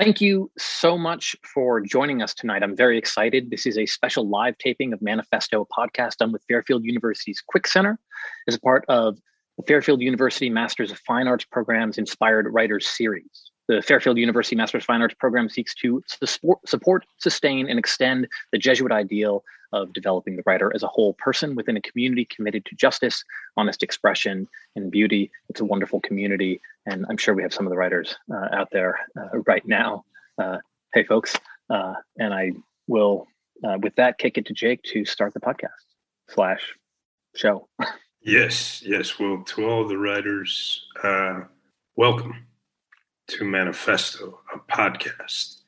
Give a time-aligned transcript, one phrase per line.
[0.00, 2.62] Thank you so much for joining us tonight.
[2.62, 3.50] I'm very excited.
[3.50, 7.66] This is a special live taping of Manifesto, a podcast done with Fairfield University's Quick
[7.66, 7.98] Center
[8.48, 9.18] as a part of
[9.58, 13.49] the Fairfield University Masters of Fine Arts Program's Inspired Writers Series.
[13.70, 16.02] The Fairfield University Masters of Fine Arts program seeks to
[16.66, 21.54] support, sustain, and extend the Jesuit ideal of developing the writer as a whole person
[21.54, 23.22] within a community committed to justice,
[23.56, 25.30] honest expression, and beauty.
[25.48, 28.72] It's a wonderful community, and I'm sure we have some of the writers uh, out
[28.72, 30.04] there uh, right now.
[30.36, 30.58] Uh,
[30.92, 31.36] hey, folks,
[31.72, 32.50] uh, and I
[32.88, 33.28] will,
[33.62, 35.68] uh, with that, kick it to Jake to start the podcast
[36.28, 36.74] slash
[37.36, 37.68] show.
[38.20, 39.16] yes, yes.
[39.20, 41.42] Well, to all the writers, uh,
[41.94, 42.34] welcome
[43.30, 45.60] to Manifesto, a podcast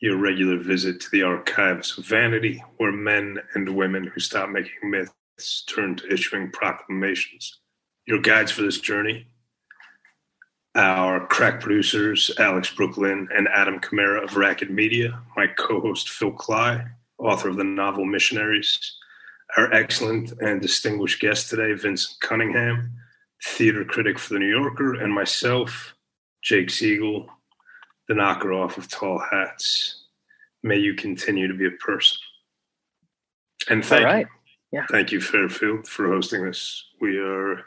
[0.00, 4.90] your regular visit to the archives of vanity, where men and women who stop making
[4.90, 7.60] myths turn to issuing proclamations.
[8.06, 9.26] Your guides for this journey,
[10.74, 16.32] our crack producers, Alex Brooklyn and Adam Camara of Racket Media, my co host, Phil
[16.32, 16.86] Klay,
[17.18, 18.78] author of the novel Missionaries,
[19.56, 22.92] our excellent and distinguished guest today, Vinson Cunningham,
[23.42, 25.95] theater critic for The New Yorker, and myself,
[26.42, 27.28] Jake Siegel,
[28.08, 30.04] the knocker off of tall hats.
[30.62, 32.18] May you continue to be a person.
[33.68, 34.26] And thank right.
[34.26, 34.32] you.
[34.72, 34.86] Yeah.
[34.90, 36.84] Thank you, Fairfield, for hosting this.
[37.00, 37.58] We are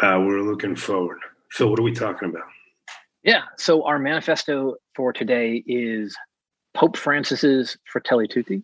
[0.00, 1.18] uh, we're looking forward.
[1.50, 2.46] Phil, what are we talking about?
[3.22, 3.42] Yeah.
[3.56, 6.16] So our manifesto for today is
[6.74, 8.62] Pope Francis's Fratelli Tutti,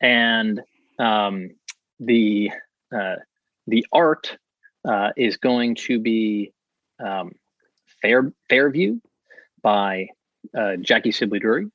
[0.00, 0.60] and
[0.98, 1.50] um,
[1.98, 2.50] the
[2.94, 3.16] uh,
[3.66, 4.36] the art
[4.88, 6.52] uh, is going to be
[7.04, 7.32] um,
[8.02, 8.98] Fair Fairview
[9.62, 10.08] by
[10.56, 11.70] uh, Jackie Sibblies Drury,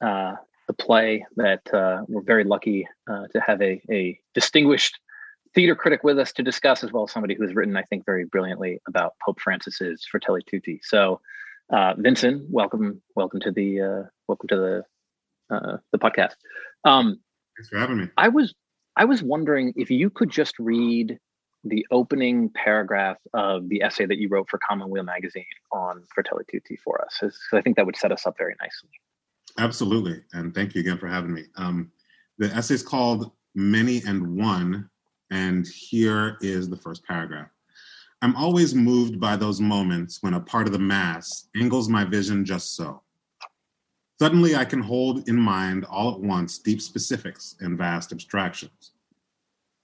[0.00, 0.34] uh,
[0.66, 4.98] the play that uh, we're very lucky uh, to have a, a distinguished
[5.54, 8.04] theater critic with us to discuss, as well as somebody who has written, I think,
[8.04, 10.80] very brilliantly about Pope Francis's Fratelli Tutti.
[10.82, 11.20] So,
[11.70, 16.34] uh, Vinson, welcome, welcome to the uh, welcome to the the podcast.
[16.84, 17.20] Um,
[17.56, 18.08] Thanks for having me.
[18.16, 18.54] I was
[18.96, 21.18] I was wondering if you could just read
[21.68, 26.76] the opening paragraph of the essay that you wrote for Commonweal magazine on Fratelli Tutti
[26.76, 27.18] for us.
[27.20, 28.90] So I think that would set us up very nicely.
[29.58, 30.22] Absolutely.
[30.32, 31.44] And thank you again for having me.
[31.56, 31.90] Um,
[32.38, 34.88] the essay is called Many and One,
[35.30, 37.48] and here is the first paragraph.
[38.22, 42.44] I'm always moved by those moments when a part of the mass angles my vision
[42.44, 43.02] just so.
[44.18, 48.92] Suddenly, I can hold in mind all at once deep specifics and vast abstractions.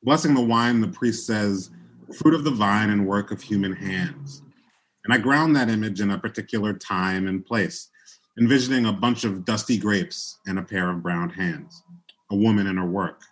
[0.04, 1.70] Blessing the wine, the priest says,
[2.12, 4.42] fruit of the vine and work of human hands.
[5.04, 7.88] And I ground that image in a particular time and place,
[8.36, 11.84] envisioning a bunch of dusty grapes and a pair of brown hands,
[12.30, 13.22] a woman and her work.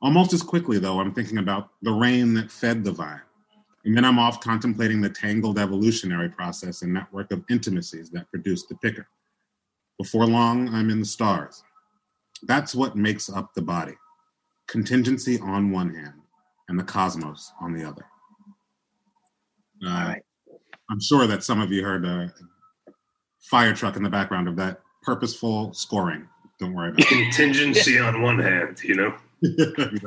[0.00, 3.20] Almost as quickly, though, I'm thinking about the rain that fed the vine.
[3.84, 8.68] And then I'm off contemplating the tangled evolutionary process and network of intimacies that produced
[8.68, 9.08] the picker.
[9.98, 11.64] Before long, I'm in the stars.
[12.44, 13.96] That's what makes up the body
[14.68, 16.14] contingency on one hand
[16.68, 18.04] and the cosmos on the other.
[19.84, 20.22] Uh, right.
[20.90, 22.32] I'm sure that some of you heard a
[23.40, 26.28] fire truck in the background of that purposeful scoring.
[26.58, 27.08] Don't worry about it.
[27.08, 28.08] Contingency yeah.
[28.08, 29.14] on one hand, you know?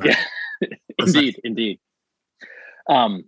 [0.03, 0.23] yeah.
[0.99, 1.79] indeed, indeed.
[2.89, 3.23] Um,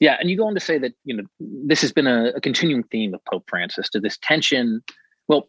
[0.00, 2.40] yeah, and you go on to say that you know this has been a, a
[2.40, 4.82] continuing theme of Pope Francis to this tension.
[5.28, 5.48] Well,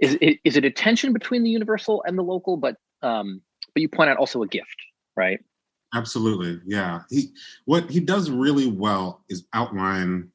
[0.00, 2.56] is is it a tension between the universal and the local?
[2.56, 3.42] But um,
[3.74, 4.76] but you point out also a gift,
[5.16, 5.40] right?
[5.94, 6.60] Absolutely.
[6.66, 7.02] Yeah.
[7.10, 7.32] He
[7.66, 10.30] what he does really well is outline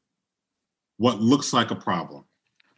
[0.98, 2.26] what looks like a problem.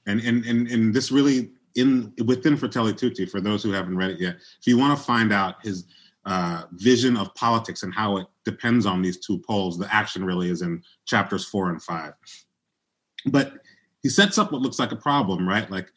[0.08, 4.12] And and and, and this really in within Fratelli Tutti, for those who haven't read
[4.12, 5.86] it yet, if you want to find out his
[6.26, 10.50] uh, vision of politics and how it depends on these two poles, the action really
[10.50, 12.14] is in chapters four and five.
[13.28, 13.54] But
[14.02, 15.70] he sets up what looks like a problem, right?
[15.70, 15.92] Like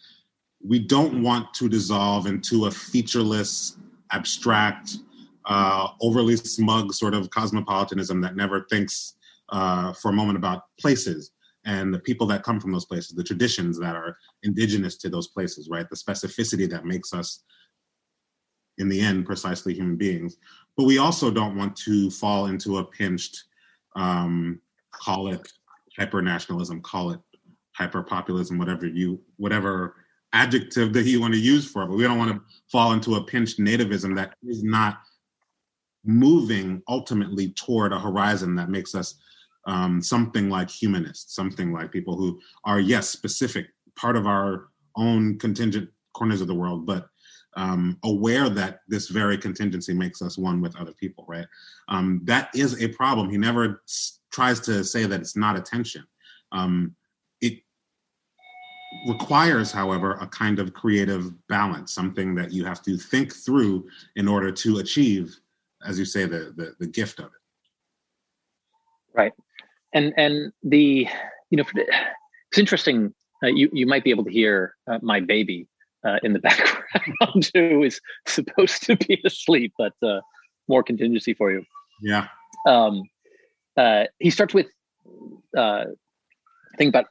[0.62, 3.78] we don't want to dissolve into a featureless
[4.14, 4.96] abstract,
[5.46, 9.14] uh, overly smug sort of cosmopolitanism that never thinks
[9.50, 11.32] uh, for a moment about places
[11.66, 15.28] and the people that come from those places, the traditions that are indigenous to those
[15.28, 15.88] places, right?
[15.88, 17.42] The specificity that makes us,
[18.78, 20.36] in the end, precisely human beings.
[20.76, 23.44] But we also don't want to fall into a pinched,
[23.96, 24.60] um,
[24.92, 25.46] call it
[25.98, 27.20] hyper nationalism, call it
[27.72, 29.96] hyper populism, whatever you, whatever
[30.34, 33.14] adjective that you want to use for it, but we don't want to fall into
[33.14, 34.98] a pinched nativism that is not
[36.04, 39.14] moving ultimately toward a horizon that makes us
[39.66, 45.38] um, something like humanists, something like people who are, yes, specific, part of our own
[45.38, 47.06] contingent corners of the world, but
[47.56, 51.46] um, aware that this very contingency makes us one with other people, right?
[51.88, 53.30] Um, that is a problem.
[53.30, 56.04] He never s- tries to say that it's not a tension.
[56.52, 56.94] Um,
[59.06, 63.86] requires, however, a kind of creative balance, something that you have to think through
[64.16, 65.36] in order to achieve,
[65.86, 67.32] as you say, the the, the gift of it.
[69.12, 69.32] Right,
[69.92, 71.08] and and the
[71.50, 71.64] you know
[72.50, 73.14] it's interesting.
[73.42, 75.68] Uh, you you might be able to hear uh, my baby
[76.04, 80.20] uh, in the background who is supposed to be asleep, but uh,
[80.68, 81.64] more contingency for you.
[82.00, 82.28] Yeah.
[82.66, 83.02] Um,
[83.76, 84.66] uh, he starts with
[85.56, 85.84] uh,
[86.78, 87.06] think about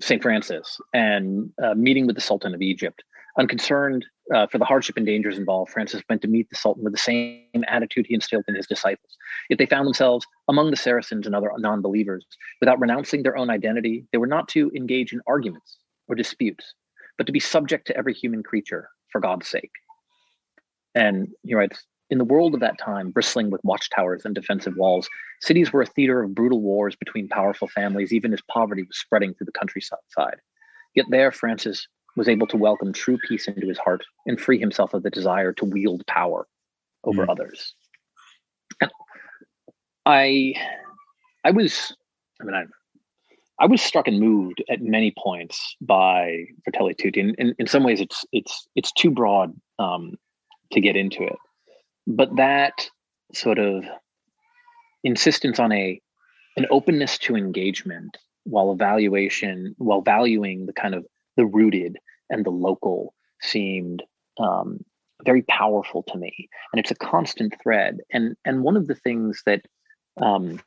[0.00, 3.02] Saint Francis and uh, meeting with the Sultan of Egypt.
[3.38, 6.92] Unconcerned uh, for the hardship and dangers involved, Francis went to meet the Sultan with
[6.92, 9.16] the same attitude he instilled in his disciples.
[9.50, 12.24] If they found themselves among the Saracens and other non believers.
[12.60, 16.74] Without renouncing their own identity, they were not to engage in arguments or disputes,
[17.18, 19.72] but to be subject to every human creature for God's sake.
[20.94, 25.08] And he writes, in the world of that time, bristling with watchtowers and defensive walls,
[25.40, 29.34] cities were a theater of brutal wars between powerful families, even as poverty was spreading
[29.34, 29.98] through the countryside.
[30.94, 34.94] Yet there, Francis was able to welcome true peace into his heart and free himself
[34.94, 36.46] of the desire to wield power
[37.04, 37.30] over mm.
[37.30, 37.74] others.
[38.80, 38.90] And
[40.06, 40.54] I,
[41.44, 41.96] I was,
[42.40, 42.64] I mean, I,
[43.58, 47.20] I was struck and moved at many points by Fratelli Tutti.
[47.20, 50.14] In, in, in some ways, it's it's it's too broad um,
[50.72, 51.36] to get into it
[52.06, 52.88] but that
[53.32, 53.84] sort of
[55.02, 56.00] insistence on a
[56.56, 61.04] an openness to engagement while evaluation while valuing the kind of
[61.36, 61.96] the rooted
[62.30, 64.02] and the local seemed
[64.38, 64.78] um,
[65.24, 69.42] very powerful to me and it's a constant thread and and one of the things
[69.46, 69.62] that
[70.20, 70.60] um,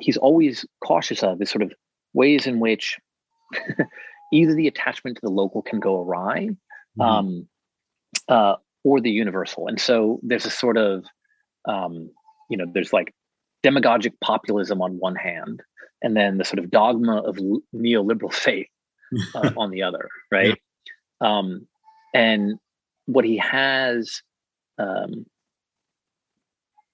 [0.00, 1.72] he's always cautious of is sort of
[2.14, 2.98] ways in which
[4.32, 6.48] either the attachment to the local can go awry
[6.98, 7.00] mm-hmm.
[7.00, 7.48] um,
[8.28, 9.68] uh, or the universal.
[9.68, 11.04] And so there's a sort of,
[11.68, 12.10] um,
[12.50, 13.14] you know, there's like
[13.62, 15.62] demagogic populism on one hand,
[16.02, 17.38] and then the sort of dogma of
[17.74, 18.68] neoliberal faith
[19.34, 20.58] uh, on the other, right?
[21.20, 21.38] Yeah.
[21.38, 21.66] Um,
[22.14, 22.58] and
[23.06, 24.22] what he has
[24.78, 25.26] um,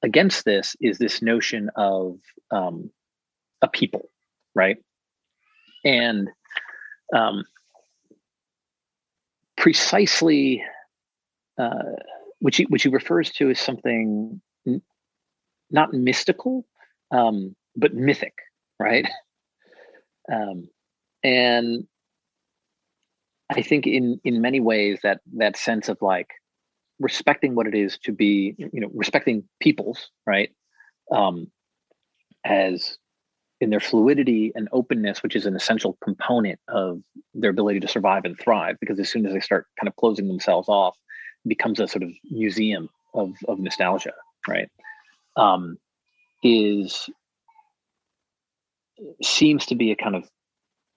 [0.02, 2.18] against this is this notion of
[2.50, 2.90] um,
[3.62, 4.10] a people,
[4.54, 4.76] right?
[5.84, 6.28] And
[7.14, 7.44] um,
[9.56, 10.62] precisely
[11.58, 11.92] uh,
[12.40, 14.82] which he which he refers to as something n-
[15.70, 16.66] not mystical,
[17.10, 18.34] um, but mythic,
[18.78, 19.06] right?
[20.30, 20.68] Um,
[21.24, 21.86] and
[23.50, 26.28] I think in in many ways that that sense of like
[26.98, 30.50] respecting what it is to be, you know, respecting peoples, right?
[31.10, 31.50] Um,
[32.44, 32.98] as
[33.60, 37.00] in their fluidity and openness, which is an essential component of
[37.34, 38.76] their ability to survive and thrive.
[38.80, 40.96] Because as soon as they start kind of closing themselves off,
[41.46, 44.12] becomes a sort of museum of of nostalgia,
[44.48, 44.68] right?
[45.36, 45.78] Um,
[46.42, 47.08] is
[49.22, 50.28] seems to be a kind of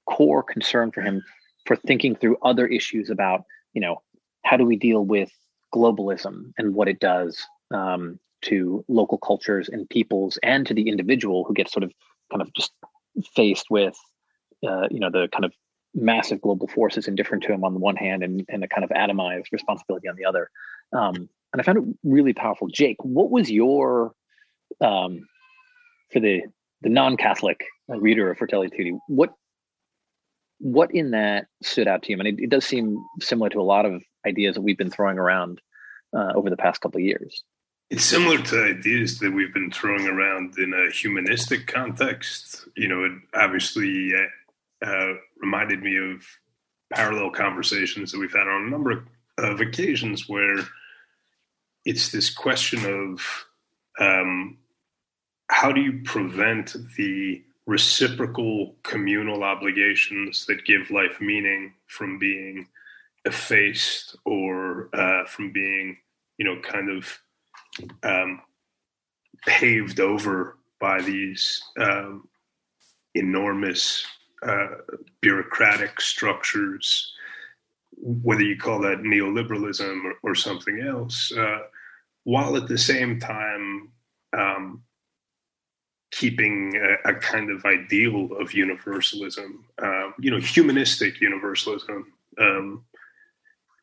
[0.08, 1.24] core concern for him
[1.66, 3.44] for thinking through other issues about
[3.74, 4.02] you know
[4.44, 5.32] how do we deal with
[5.74, 7.42] globalism and what it does
[7.74, 11.92] um, to local cultures and peoples and to the individual who gets sort of
[12.32, 12.72] kind of just
[13.36, 13.96] faced with
[14.68, 15.54] uh, you know the kind of
[15.94, 18.90] massive global forces indifferent to him on the one hand and, and a kind of
[18.92, 20.50] atomized responsibility on the other.
[20.94, 22.68] Um, and I found it really powerful.
[22.68, 24.14] Jake, what was your,
[24.80, 25.28] um,
[26.12, 26.44] for the,
[26.82, 29.34] the non-Catholic reader of Fratelli Tutti, what,
[30.60, 32.20] what in that stood out to you?
[32.20, 35.18] And it, it does seem similar to a lot of ideas that we've been throwing
[35.18, 35.60] around
[36.16, 37.44] uh, over the past couple of years.
[37.90, 42.66] It's similar to ideas that we've been throwing around in a humanistic context.
[42.78, 44.14] You know, it obviously
[44.86, 46.24] uh, reminded me of
[46.94, 49.06] parallel conversations that we've had on a number
[49.38, 50.58] of occasions where
[51.86, 53.46] it's this question of
[54.00, 54.58] um,
[55.50, 62.68] how do you prevent the reciprocal communal obligations that give life meaning from being
[63.26, 65.98] effaced or uh, from being,
[66.38, 67.20] you know, kind of
[68.04, 68.42] um,
[69.46, 72.28] paved over by these um,
[73.14, 74.06] enormous
[74.46, 74.68] uh,
[75.22, 77.12] bureaucratic structures,
[77.98, 81.60] whether you call that neoliberalism or, or something else, uh,
[82.24, 83.90] while at the same time
[84.38, 84.84] um,
[86.12, 92.12] keeping a, a, kind of ideal of universalism, um, you know, humanistic universalism.
[92.40, 92.84] Um,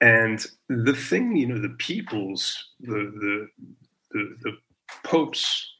[0.01, 3.49] and the thing, you know, the people's, the, the,
[4.13, 4.53] the, the
[5.05, 5.75] Pope's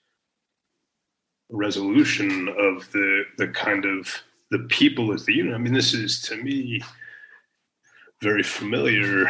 [1.51, 5.55] resolution of the, the kind of the people as the unit.
[5.55, 6.83] I mean, this is to me
[8.21, 9.27] very familiar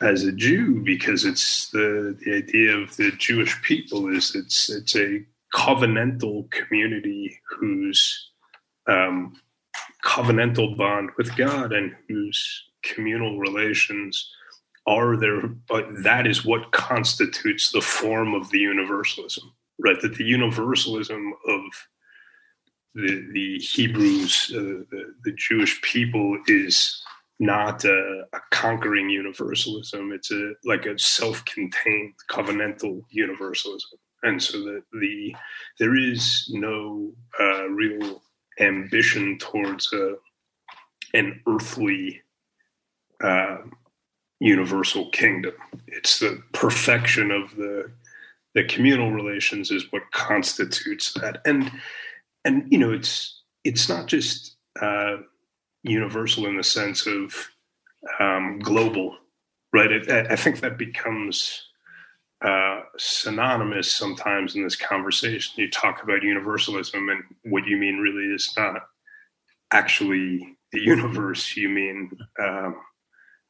[0.00, 4.94] as a Jew because it's the the idea of the Jewish people is it's it's
[4.96, 8.30] a covenantal community whose
[8.86, 9.40] um,
[10.04, 14.30] covenantal bond with God and whose communal relations
[14.86, 15.46] are there.
[15.46, 20.00] But that is what constitutes the form of the universalism, right?
[20.00, 21.62] That the universalism of
[22.98, 27.00] the, the Hebrews, uh, the, the Jewish people, is
[27.38, 30.12] not a, a, conquering universalism.
[30.12, 35.34] It's a like a self-contained covenantal universalism, and so that the
[35.78, 38.22] there is no uh, real
[38.58, 40.14] ambition towards a,
[41.14, 42.20] an earthly
[43.22, 43.58] uh,
[44.40, 45.54] universal kingdom.
[45.86, 47.92] It's the perfection of the
[48.54, 51.70] the communal relations is what constitutes that, and
[52.48, 55.18] and you know it's it's not just uh,
[55.82, 57.50] universal in the sense of
[58.18, 59.16] um, global,
[59.72, 59.92] right?
[59.92, 61.62] It, I think that becomes
[62.42, 65.52] uh, synonymous sometimes in this conversation.
[65.56, 68.76] You talk about universalism, and what you mean really is not
[69.70, 71.54] actually the universe.
[71.56, 72.10] You mean
[72.42, 72.76] um,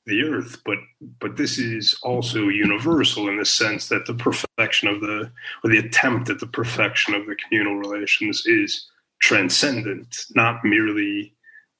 [0.08, 0.78] the earth, but
[1.20, 5.30] but this is also universal in the sense that the perfection of the
[5.62, 8.88] or the attempt at the perfection of the communal relations is
[9.20, 11.34] transcendent, not merely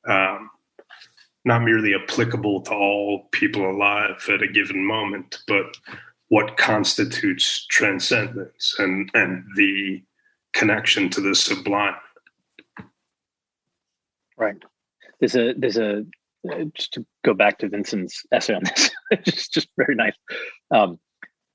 [0.07, 0.51] um,
[1.45, 5.77] not merely applicable to all people alive at a given moment, but
[6.29, 10.03] what constitutes transcendence and and the
[10.53, 11.95] connection to the sublime.
[14.37, 14.63] Right.
[15.19, 16.05] There's a there's a
[16.75, 20.17] just to go back to Vinson's essay on this, it's just very nice.
[20.71, 20.99] Um,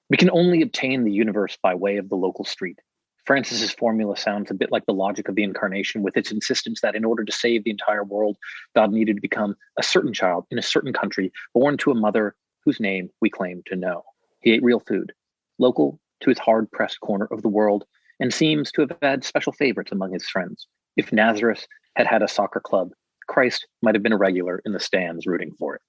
[0.09, 2.79] we can only obtain the universe by way of the local street.
[3.25, 6.95] Francis's formula sounds a bit like the logic of the incarnation, with its insistence that
[6.95, 8.37] in order to save the entire world,
[8.75, 12.35] God needed to become a certain child in a certain country, born to a mother
[12.65, 14.03] whose name we claim to know.
[14.41, 15.13] He ate real food,
[15.57, 17.85] local to his hard pressed corner of the world,
[18.19, 20.67] and seems to have had special favorites among his friends.
[20.97, 22.91] If Nazareth had had a soccer club,
[23.27, 25.81] Christ might have been a regular in the stands rooting for it.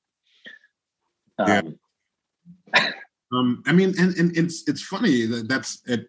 [1.38, 1.78] Um,
[2.74, 2.90] yeah.
[3.32, 6.08] um, I mean, and, and it's it's funny that that's it.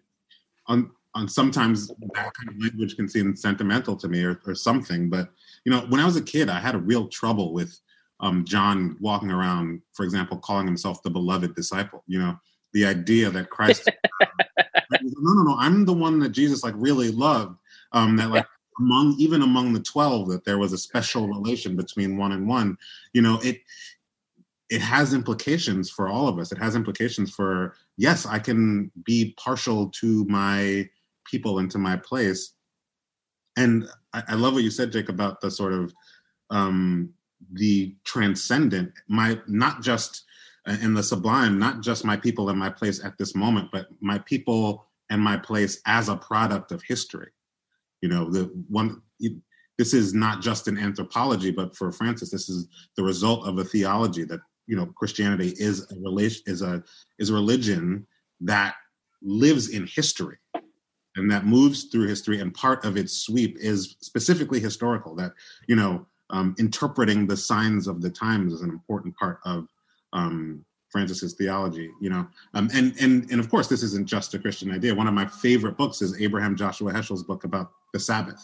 [0.68, 5.08] On on sometimes that kind of language can seem sentimental to me or, or something.
[5.08, 5.30] But
[5.64, 7.78] you know, when I was a kid, I had a real trouble with
[8.20, 12.04] um, John walking around, for example, calling himself the beloved disciple.
[12.06, 12.36] You know,
[12.72, 13.88] the idea that Christ,
[14.20, 17.58] no, no, no, I'm the one that Jesus like really loved.
[17.92, 18.46] Um, that like
[18.78, 22.76] among even among the twelve, that there was a special relation between one and one.
[23.12, 23.60] You know, it
[24.68, 26.52] it has implications for all of us.
[26.52, 30.88] It has implications for yes, I can be partial to my
[31.24, 32.54] people into my place.
[33.56, 35.94] And I, I love what you said, Jake, about the sort of
[36.50, 37.10] um,
[37.52, 40.24] the transcendent, my not just
[40.66, 43.86] uh, in the sublime, not just my people and my place at this moment, but
[44.00, 47.30] my people and my place as a product of history.
[48.06, 49.02] You know, the one
[49.78, 53.64] this is not just an anthropology, but for Francis, this is the result of a
[53.64, 56.84] theology that you know Christianity is a relation is a
[57.18, 58.06] is a religion
[58.42, 58.76] that
[59.22, 60.36] lives in history
[61.16, 65.32] and that moves through history and part of its sweep is specifically historical that
[65.66, 69.66] you know um, interpreting the signs of the times is an important part of
[70.12, 72.26] um, francis's theology you know?
[72.54, 74.94] Um, and and and of course this isn't just a christian idea.
[74.94, 78.42] One of my favorite books is abraham joshua heschel's book about the sabbath.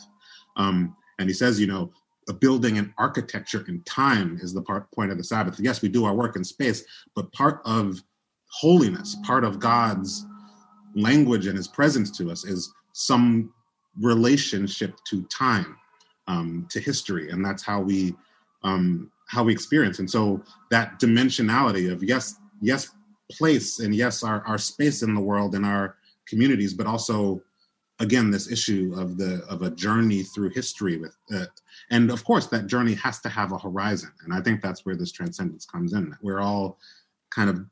[0.57, 1.93] Um, and he says you know
[2.29, 5.59] a building and architecture in time is the part point of the sabbath.
[5.59, 6.85] Yes we do our work in space
[7.15, 8.03] but part of
[8.49, 10.27] holiness part of god's
[10.95, 13.53] language and his presence to us is some
[14.01, 15.77] relationship to time,
[16.29, 18.15] um, to history, and that's how we
[18.63, 19.99] um, how we experience.
[19.99, 22.91] And so that dimensionality of yes, yes,
[23.31, 25.97] place and yes, our our space in the world and our
[26.29, 27.43] communities, but also
[27.99, 31.45] again this issue of the of a journey through history with uh,
[31.91, 34.97] and of course that journey has to have a horizon and i think that's where
[34.97, 36.79] this transcendence comes in we're all
[37.31, 37.65] kind of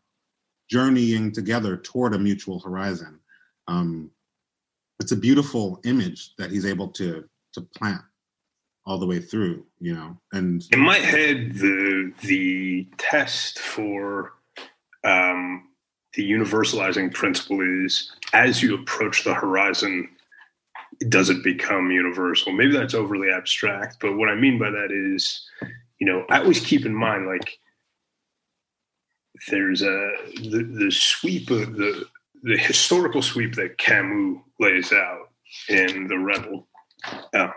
[0.71, 3.19] journeying together toward a mutual horizon.
[3.67, 4.11] Um,
[5.01, 8.03] it's a beautiful image that he's able to to plant
[8.91, 10.19] all the way through, you know.
[10.33, 14.33] And in my head, the the test for
[15.05, 15.69] um,
[16.15, 20.09] the universalizing principle is as you approach the horizon,
[21.09, 22.51] does it become universal?
[22.51, 25.49] Maybe that's overly abstract, but what I mean by that is,
[26.01, 27.61] you know, I always keep in mind like
[29.49, 32.07] there's a the, the sweep of the
[32.43, 35.31] the historical sweep that Camus lays out
[35.69, 36.67] in The Rebel.
[37.35, 37.53] Um,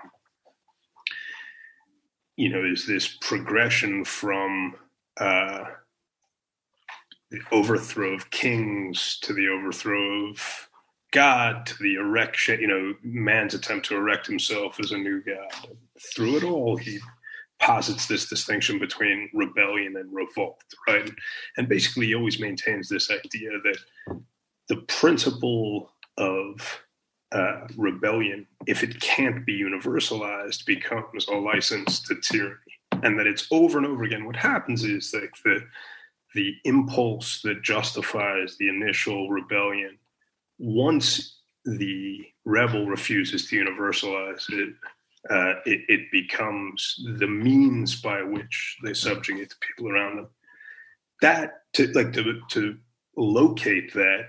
[2.35, 4.75] you know, is this progression from
[5.17, 5.65] uh,
[7.31, 10.69] the overthrow of kings to the overthrow of
[11.11, 15.77] God to the erection, you know, man's attempt to erect himself as a new God.
[16.13, 16.99] Through it all, he
[17.59, 21.09] posits this distinction between rebellion and revolt, right?
[21.57, 23.77] And basically, he always maintains this idea that
[24.69, 26.81] the principle of
[27.33, 32.57] uh, rebellion, if it can't be universalized, becomes a license to tyranny.
[33.01, 34.25] And that it's over and over again.
[34.25, 35.63] What happens is like the
[36.33, 39.97] the impulse that justifies the initial rebellion,
[40.57, 44.73] once the rebel refuses to universalize it,
[45.29, 50.27] uh, it, it, becomes the means by which they subjugate the people around them.
[51.21, 52.77] That to like to to
[53.15, 54.25] locate that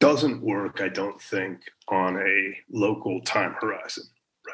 [0.00, 4.04] doesn't work, I don't think, on a local time horizon,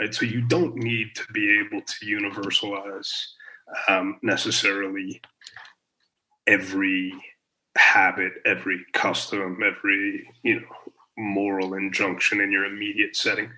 [0.00, 0.14] right?
[0.14, 3.10] So you don't need to be able to universalize
[3.88, 5.20] um, necessarily
[6.46, 7.12] every
[7.76, 10.66] habit, every custom, every you know
[11.16, 13.50] moral injunction in your immediate setting.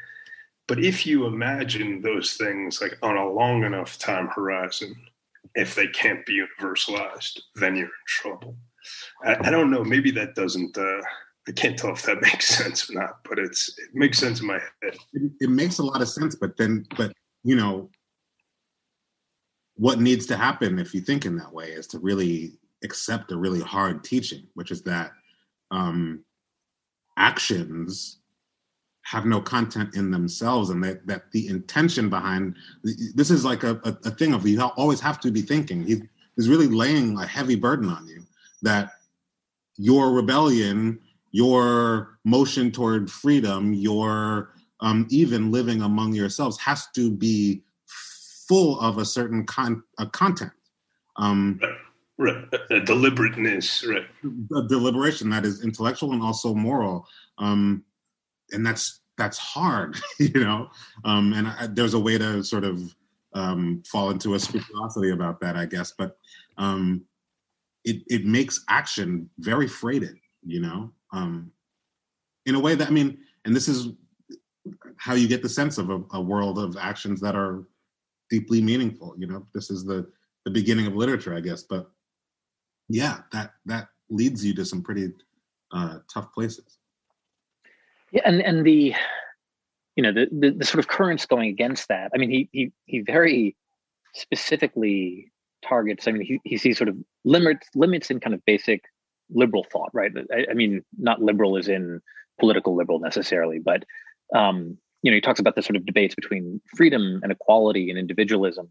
[0.68, 4.96] But if you imagine those things like on a long enough time horizon,
[5.54, 8.56] if they can't be universalized, then you're in trouble.
[9.24, 9.84] I, I don't know.
[9.84, 10.76] Maybe that doesn't.
[10.76, 11.02] Uh,
[11.48, 14.46] I can't tell if that makes sense or not, but it's it makes sense in
[14.46, 14.96] my head.
[15.12, 17.12] It, it makes a lot of sense, but then, but
[17.44, 17.90] you know,
[19.76, 23.36] what needs to happen if you think in that way is to really accept a
[23.36, 25.12] really hard teaching, which is that
[25.70, 26.24] um,
[27.16, 28.18] actions
[29.02, 32.56] have no content in themselves and that, that the intention behind
[33.14, 36.02] this is like a, a, a thing of you always have to be thinking he,
[36.34, 38.20] he's really laying a heavy burden on you
[38.62, 38.94] that
[39.76, 40.98] your rebellion
[41.32, 47.62] your motion toward freedom your um, even living among yourselves has to be
[48.48, 50.52] full of a certain con- a content
[51.16, 51.60] um,
[52.18, 52.44] right.
[52.70, 54.06] a deliberateness right
[54.56, 57.06] a deliberation that is intellectual and also moral
[57.38, 57.84] um,
[58.52, 60.68] and that's that's hard, you know.
[61.04, 62.94] Um, and I, there's a way to sort of
[63.34, 65.92] um, fall into a scrupulosity about that, I guess.
[65.96, 66.16] But
[66.58, 67.04] um,
[67.84, 71.50] it it makes action very freighted, you know, um,
[72.46, 73.88] in a way that I mean, and this is
[74.96, 77.64] how you get the sense of a, a world of actions that are
[78.30, 79.14] deeply meaningful.
[79.18, 80.10] You know, this is the
[80.44, 81.62] the beginning of literature, I guess.
[81.62, 81.90] But
[82.88, 85.12] yeah, that that leads you to some pretty
[85.72, 86.78] uh, tough places.
[88.12, 88.94] Yeah, and and the
[89.96, 92.10] you know the, the, the sort of currents going against that.
[92.14, 93.56] I mean, he he he very
[94.14, 95.32] specifically
[95.64, 96.06] targets.
[96.06, 98.84] I mean, he he sees sort of limits limits in kind of basic
[99.30, 100.12] liberal thought, right?
[100.32, 102.00] I, I mean, not liberal as in
[102.38, 103.84] political liberal necessarily, but
[104.34, 107.98] um, you know, he talks about the sort of debates between freedom and equality and
[107.98, 108.68] individualism,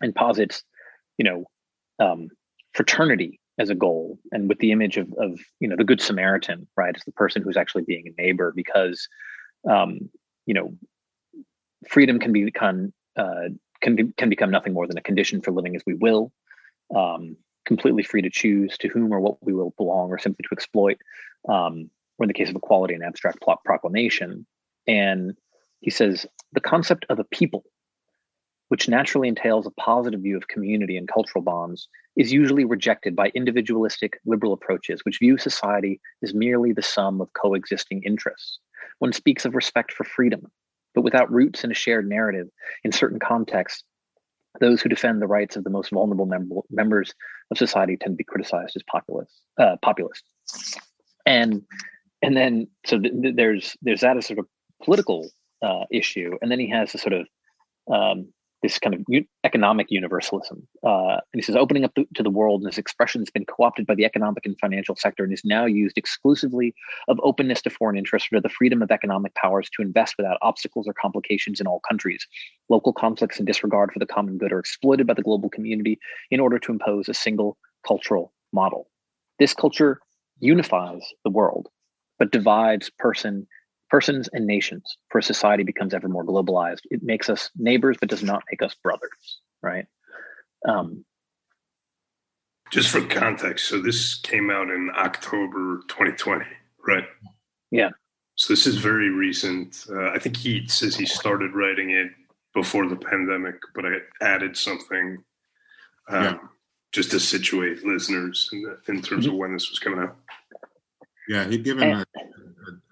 [0.00, 0.62] and posits,
[1.18, 1.44] you know,
[1.98, 2.28] um,
[2.74, 6.66] fraternity as a goal and with the image of, of you know the good samaritan
[6.76, 9.08] right as the person who's actually being a neighbor because
[9.68, 10.10] um,
[10.44, 10.74] you know
[11.88, 13.48] freedom can become uh,
[13.80, 16.32] can, can become nothing more than a condition for living as we will
[16.94, 20.48] um, completely free to choose to whom or what we will belong or simply to
[20.52, 20.98] exploit
[21.48, 24.46] um, or in the case of equality an abstract proclamation
[24.86, 25.36] and
[25.80, 27.64] he says the concept of a people
[28.68, 33.30] which naturally entails a positive view of community and cultural bonds, is usually rejected by
[33.34, 38.58] individualistic liberal approaches, which view society as merely the sum of coexisting interests.
[38.98, 40.50] One speaks of respect for freedom,
[40.94, 42.48] but without roots in a shared narrative,
[42.82, 43.84] in certain contexts,
[44.60, 47.12] those who defend the rights of the most vulnerable mem- members
[47.50, 49.32] of society tend to be criticized as populist.
[49.58, 50.24] Uh, populist.
[51.24, 51.62] And
[52.22, 54.46] and then so th- th- there's there's that as sort of
[54.82, 55.28] political
[55.62, 57.26] uh, issue, and then he has a sort of
[57.92, 59.00] um, this kind of
[59.44, 60.66] economic universalism.
[60.84, 63.44] Uh, and he says, opening up the, to the world, and this expression has been
[63.44, 66.74] co-opted by the economic and financial sector and is now used exclusively
[67.08, 70.88] of openness to foreign interests or the freedom of economic powers to invest without obstacles
[70.88, 72.26] or complications in all countries.
[72.68, 75.98] Local conflicts and disregard for the common good are exploited by the global community
[76.30, 78.88] in order to impose a single cultural model.
[79.38, 80.00] This culture
[80.40, 81.68] unifies the world,
[82.18, 83.46] but divides person
[83.90, 86.80] persons and nations for society becomes ever more globalized.
[86.90, 89.86] It makes us neighbors but does not make us brothers right?
[90.66, 91.04] Um,
[92.72, 96.44] just for context so this came out in october 2020
[96.86, 97.04] right?
[97.70, 97.90] Yeah.
[98.36, 99.84] So this is very recent.
[99.90, 102.10] Uh, i think he says he started writing it
[102.54, 105.22] before the pandemic but i added something
[106.08, 106.38] um, yeah.
[106.92, 109.34] just to situate listeners in, the, in terms mm-hmm.
[109.34, 110.16] of when this was coming out
[111.28, 112.04] yeah he'd given eh.
[112.16, 112.24] a,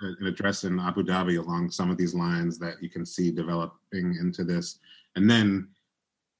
[0.02, 4.16] an address in Abu Dhabi along some of these lines that you can see developing
[4.20, 4.78] into this.
[5.16, 5.68] And then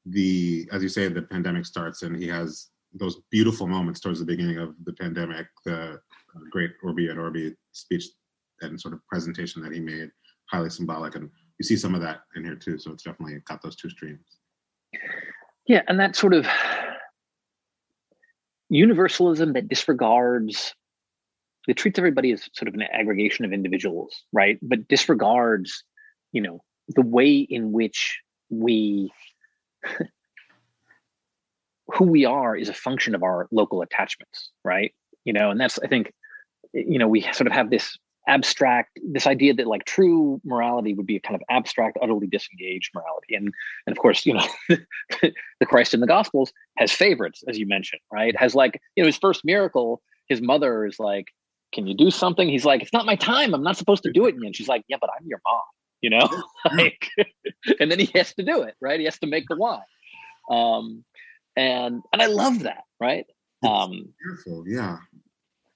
[0.07, 4.25] the, as you say, the pandemic starts and he has those beautiful moments towards the
[4.25, 5.97] beginning of the pandemic, the uh,
[6.51, 8.07] great Urbi et Orbi speech
[8.61, 10.11] and sort of presentation that he made,
[10.47, 11.17] highly symbolic.
[11.17, 11.29] And
[11.59, 12.79] you see some of that in here too.
[12.79, 14.39] So it's definitely got those two streams.
[15.67, 16.47] Yeah, and that sort of
[18.69, 20.75] universalism that disregards
[21.68, 24.59] it treats everybody as sort of an aggregation of individuals, right?
[24.62, 25.83] But disregards,
[26.33, 29.12] you know, the way in which we
[31.94, 34.92] who we are is a function of our local attachments, right?
[35.24, 36.12] You know, and that's I think,
[36.72, 41.07] you know, we sort of have this abstract this idea that like true morality would
[41.07, 43.53] be a kind of abstract utterly disengaged morality and
[43.87, 44.46] and of course you know
[45.20, 49.07] the christ in the gospels has favorites as you mentioned right has like you know
[49.07, 51.27] his first miracle his mother is like
[51.75, 54.27] can you do something he's like it's not my time i'm not supposed to do
[54.27, 55.61] it and she's like yeah but i'm your mom
[56.01, 56.29] you know
[56.77, 57.09] like
[57.81, 59.81] and then he has to do it right he has to make the wine
[60.51, 61.05] um
[61.57, 63.27] and and i love that right
[63.67, 64.99] um beautiful yeah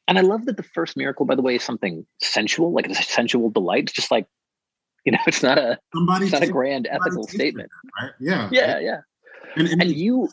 [0.09, 2.99] and I love that the first miracle, by the way, is something sensual, like it's
[2.99, 3.85] a sensual delight.
[3.85, 4.27] It's just like,
[5.05, 7.69] you know, it's not a somebody it's not a grand ethical statement.
[7.69, 8.13] It, right?
[8.19, 8.49] Yeah.
[8.51, 9.01] Yeah, yeah.
[9.57, 10.31] And, and, and, you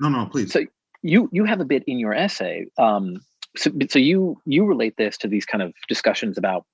[0.00, 0.52] No, no, please.
[0.52, 0.64] So
[1.02, 2.66] you you have a bit in your essay.
[2.78, 3.16] Um
[3.56, 6.64] so, so you you relate this to these kind of discussions about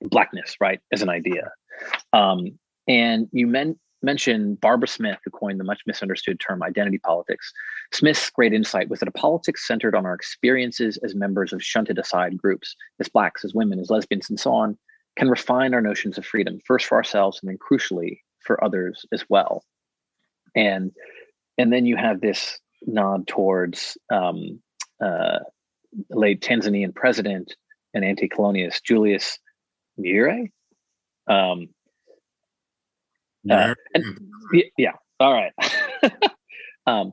[0.00, 1.50] blackness, right, as an idea.
[2.12, 7.52] Um and you meant mention Barbara Smith, who coined the much misunderstood term identity politics.
[7.92, 11.98] Smith's great insight was that a politics centered on our experiences as members of shunted
[11.98, 14.78] aside groups, as blacks, as women, as lesbians, and so on,
[15.16, 19.24] can refine our notions of freedom, first for ourselves and then crucially for others as
[19.28, 19.64] well.
[20.54, 20.92] And
[21.58, 24.60] and then you have this nod towards um,
[25.02, 25.38] uh,
[26.10, 27.54] late Tanzanian president
[27.94, 29.38] and anti-colonialist Julius
[29.98, 30.50] Nyerere.
[31.28, 31.68] Um,
[33.50, 34.18] uh, and,
[34.76, 34.92] yeah.
[35.20, 35.52] All right.
[36.86, 37.12] um,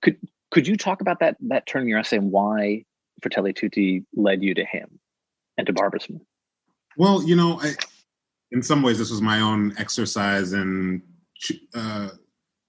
[0.00, 0.16] could
[0.50, 2.84] could you talk about that that turn in your essay and why
[3.22, 5.00] Fratelli Tutti led you to him
[5.58, 6.22] and to Barbara Smith?
[6.96, 7.72] Well, you know, I,
[8.50, 11.02] in some ways, this was my own exercise in
[11.74, 12.10] uh,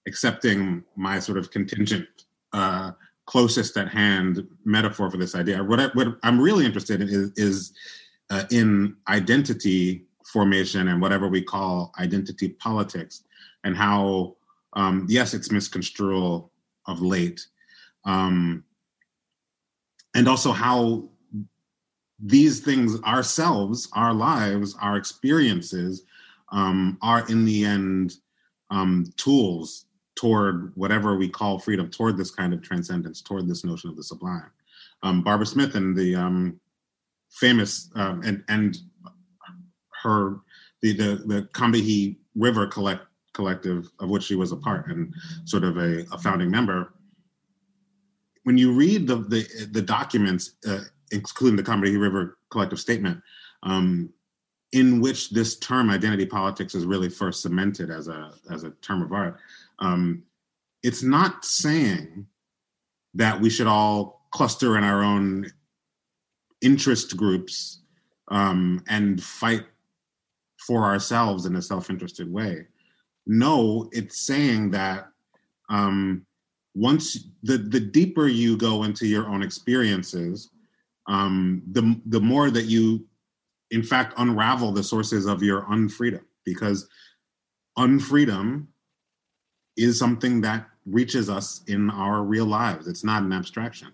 [0.06, 2.08] accepting my sort of contingent,
[2.52, 2.92] uh,
[3.26, 5.62] closest at hand metaphor for this idea.
[5.62, 7.72] What, I, what I'm really interested in is, is
[8.30, 13.24] uh, in identity formation and whatever we call identity politics,
[13.62, 14.36] and how,
[14.74, 16.42] um, yes, it's misconstrued
[16.86, 17.46] of late,
[18.04, 18.64] um,
[20.14, 21.08] and also how
[22.18, 26.04] these things ourselves, our lives, our experiences,
[26.52, 28.16] um, are in the end
[28.70, 29.83] um, tools
[30.16, 34.04] toward whatever we call freedom, toward this kind of transcendence, toward this notion of the
[34.04, 34.50] sublime.
[35.02, 36.60] Um, Barbara Smith and the um,
[37.30, 38.78] famous um, and and
[40.02, 40.36] her
[40.82, 45.12] the the the Combahee River collect collective of which she was a part and
[45.44, 46.94] sort of a, a founding member.
[48.44, 53.20] When you read the the, the documents, uh, including the Combahee River collective statement,
[53.62, 54.10] um,
[54.72, 59.02] in which this term identity politics is really first cemented as a as a term
[59.02, 59.38] of art,
[59.78, 60.22] um,
[60.82, 62.26] it's not saying
[63.14, 65.46] that we should all cluster in our own
[66.60, 67.82] interest groups
[68.28, 69.64] um, and fight
[70.58, 72.66] for ourselves in a self-interested way.
[73.26, 75.08] No, it's saying that
[75.68, 76.26] um,
[76.74, 80.50] once the the deeper you go into your own experiences,
[81.06, 83.06] um, the the more that you,
[83.70, 86.88] in fact, unravel the sources of your unfreedom because
[87.78, 88.66] unfreedom
[89.76, 92.86] is something that reaches us in our real lives.
[92.86, 93.92] It's not an abstraction.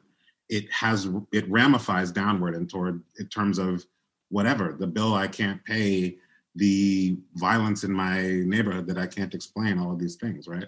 [0.48, 3.84] It has it ramifies downward and toward in terms of
[4.30, 6.16] whatever the bill I can't pay
[6.56, 10.66] the violence in my neighborhood that I can't explain, all of these things, right?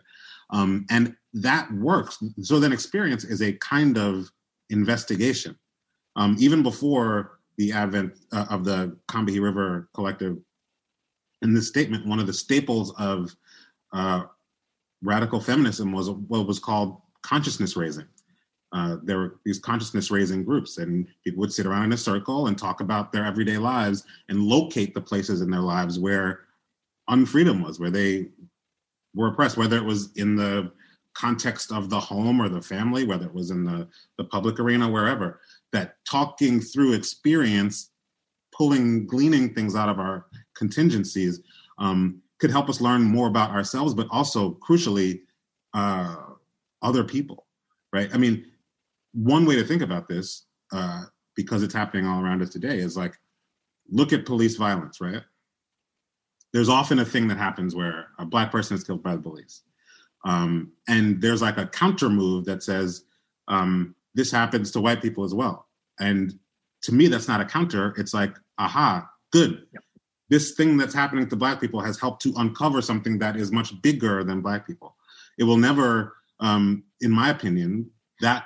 [0.50, 2.22] Um, and that works.
[2.42, 4.30] So then experience is a kind of
[4.70, 5.58] investigation.
[6.14, 10.38] Um, even before the advent uh, of the Combahee River Collective,
[11.42, 13.34] in this statement, one of the staples of
[13.92, 14.24] uh,
[15.02, 18.06] radical feminism was what was called consciousness raising.
[18.72, 22.46] Uh, there were these consciousness raising groups and people would sit around in a circle
[22.46, 26.40] and talk about their everyday lives and locate the places in their lives where
[27.10, 28.28] unfreedom was where they
[29.14, 30.72] were oppressed whether it was in the
[31.14, 33.86] context of the home or the family whether it was in the,
[34.16, 35.40] the public arena wherever
[35.72, 37.90] that talking through experience
[38.56, 41.42] pulling gleaning things out of our contingencies
[41.78, 45.20] um, could help us learn more about ourselves but also crucially
[45.72, 46.16] uh,
[46.82, 47.46] other people
[47.94, 48.44] right i mean
[49.12, 51.04] one way to think about this, uh,
[51.36, 53.14] because it's happening all around us today, is like
[53.90, 55.22] look at police violence, right?
[56.52, 59.62] There's often a thing that happens where a black person is killed by the police.
[60.24, 63.04] Um, and there's like a counter move that says
[63.48, 65.66] um, this happens to white people as well.
[65.98, 66.38] And
[66.82, 67.94] to me, that's not a counter.
[67.96, 69.66] It's like, aha, good.
[69.72, 69.82] Yep.
[70.32, 73.70] This thing that's happening to black people has helped to uncover something that is much
[73.82, 74.96] bigger than black people.
[75.38, 77.90] It will never um, in my opinion,
[78.20, 78.44] that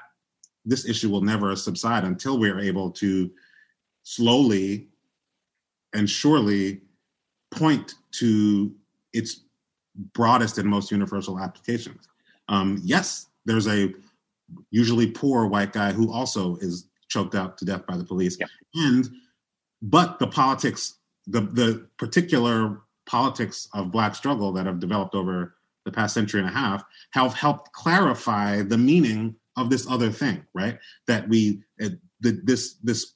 [0.64, 3.30] this issue will never subside until we're able to
[4.02, 4.88] slowly
[5.94, 6.82] and surely
[7.50, 8.74] point to
[9.12, 9.40] its
[10.12, 12.06] broadest and most universal applications.
[12.48, 13.92] Um, yes, there's a
[14.70, 18.46] usually poor white guy who also is choked out to death by the police, yeah.
[18.74, 19.08] and
[19.80, 20.96] but the politics,
[21.26, 26.48] the the particular politics of black struggle that have developed over the past century and
[26.48, 30.78] a half have helped clarify the meaning of this other thing, right?
[31.06, 33.14] That we uh, the, this this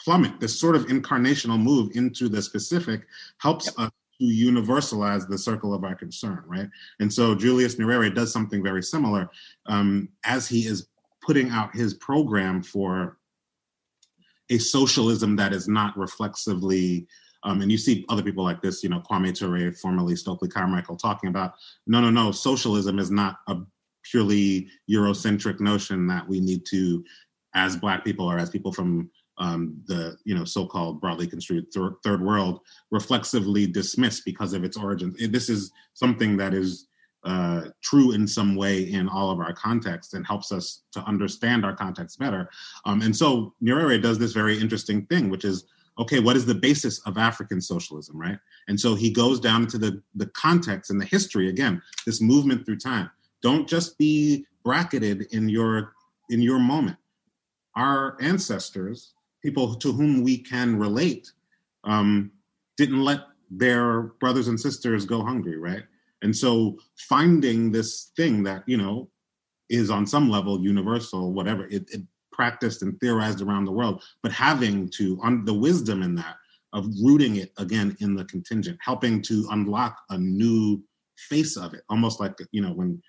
[0.00, 3.06] plummet, this sort of incarnational move into the specific
[3.38, 3.74] helps yep.
[3.78, 6.68] us to universalize the circle of our concern, right?
[7.00, 9.30] And so Julius Nyerere does something very similar
[9.66, 10.88] um, as he is
[11.22, 13.18] putting out his program for
[14.50, 17.06] a socialism that is not reflexively
[17.44, 20.96] um, and you see other people like this, you know, Kwame Ture, formerly Stokely Carmichael,
[20.96, 21.54] talking about
[21.86, 23.58] no, no, no, socialism is not a
[24.02, 27.04] purely Eurocentric notion that we need to,
[27.54, 31.96] as Black people or as people from um, the you know so-called broadly construed thir-
[32.04, 35.16] third world reflexively dismissed because of its origins.
[35.30, 36.86] This is something that is
[37.24, 41.64] uh, true in some way in all of our contexts and helps us to understand
[41.64, 42.48] our context better.
[42.84, 45.64] Um, and so Nyerere does this very interesting thing, which is
[45.98, 48.38] okay, what is the basis of African socialism, right?
[48.68, 52.64] And so he goes down into the the context and the history again, this movement
[52.64, 53.10] through time.
[53.42, 55.92] Don't just be bracketed in your
[56.30, 56.96] in your moment.
[57.76, 61.30] Our ancestors people to whom we can relate
[61.84, 62.32] um,
[62.78, 65.82] didn't let their brothers and sisters go hungry, right?
[66.22, 69.10] And so finding this thing that, you know,
[69.68, 72.00] is on some level universal, whatever, it, it
[72.34, 76.36] practiced and theorized around the world, but having to, on the wisdom in that,
[76.72, 80.82] of rooting it again in the contingent, helping to unlock a new
[81.16, 83.00] face of it, almost like, you know, when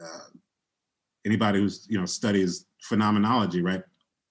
[0.00, 0.28] uh,
[1.26, 3.82] anybody who's, you know, studies phenomenology, right?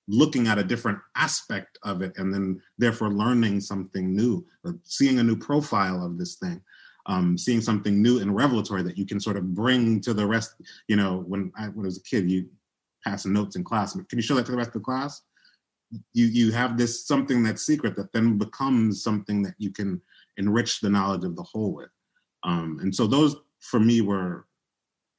[0.07, 5.19] looking at a different aspect of it and then therefore learning something new or seeing
[5.19, 6.61] a new profile of this thing
[7.07, 10.55] um, seeing something new and revelatory that you can sort of bring to the rest
[10.87, 12.47] you know when i, when I was a kid you
[13.07, 13.93] passing notes in class.
[13.93, 15.21] Can you show that to the rest of the class?
[16.13, 20.01] You you have this something that's secret that then becomes something that you can
[20.37, 21.89] enrich the knowledge of the whole with.
[22.43, 24.45] Um, and so those for me were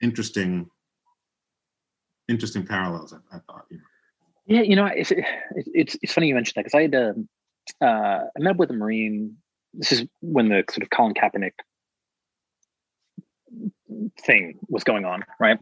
[0.00, 0.70] interesting
[2.28, 3.84] interesting parallels i, I thought you know.
[4.46, 5.12] Yeah, you know, it's
[5.54, 7.28] it's it's funny you mentioned that because I had um,
[7.82, 9.36] uh, I met up with a Marine.
[9.74, 11.52] This is when the sort of Colin Kaepernick
[14.20, 15.58] thing was going on, right?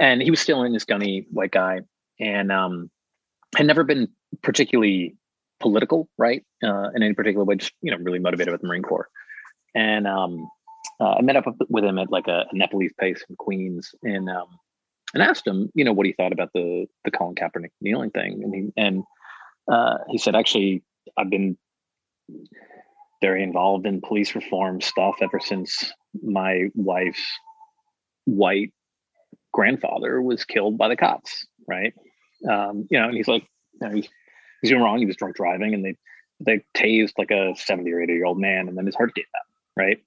[0.00, 1.80] And he was still in this gunny white guy,
[2.20, 2.90] and um,
[3.56, 4.08] had never been
[4.42, 5.16] particularly
[5.60, 6.44] political, right?
[6.62, 9.08] Uh, in any particular way, just you know, really motivated with the Marine Corps.
[9.74, 10.48] And um,
[11.00, 14.28] uh, I met up with him at like a, a Nepalese place in Queens, and
[14.28, 14.48] um,
[15.14, 18.42] and asked him, you know, what he thought about the the Colin Kaepernick kneeling thing,
[18.42, 19.04] and he and
[19.70, 20.82] uh, he said, actually,
[21.16, 21.56] I've been
[23.20, 27.26] very involved in police reform stuff ever since my wife's
[28.24, 28.72] white
[29.52, 31.94] grandfather was killed by the cops, right?
[32.48, 33.44] Um, you know, and he's like,
[33.80, 34.08] you know, he's,
[34.60, 34.98] he's doing wrong.
[34.98, 35.94] He was drunk driving, and they
[36.40, 39.24] they tased like a seventy or eighty year old man, and then his heart gave
[39.34, 39.98] out, right?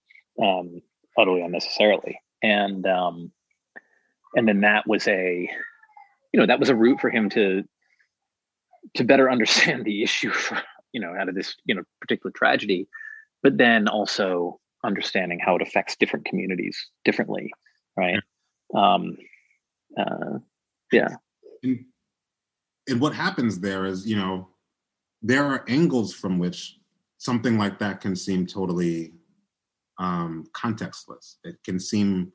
[0.42, 0.82] Um,
[1.18, 3.32] utterly unnecessarily, and um,
[4.36, 5.50] and then that was a
[6.32, 7.64] you know that was a route for him to
[8.96, 10.62] to better understand the issue for
[10.92, 12.88] you know out of this you know particular tragedy
[13.44, 17.52] but then also understanding how it affects different communities differently
[17.98, 18.20] right
[18.74, 18.96] yeah.
[18.96, 19.18] um
[19.98, 20.38] uh
[20.92, 21.10] yeah
[21.64, 21.86] and,
[22.88, 24.48] and what happens there is you know
[25.22, 26.78] there are angles from which
[27.18, 29.14] something like that can seem totally
[29.98, 32.32] um contextless it can seem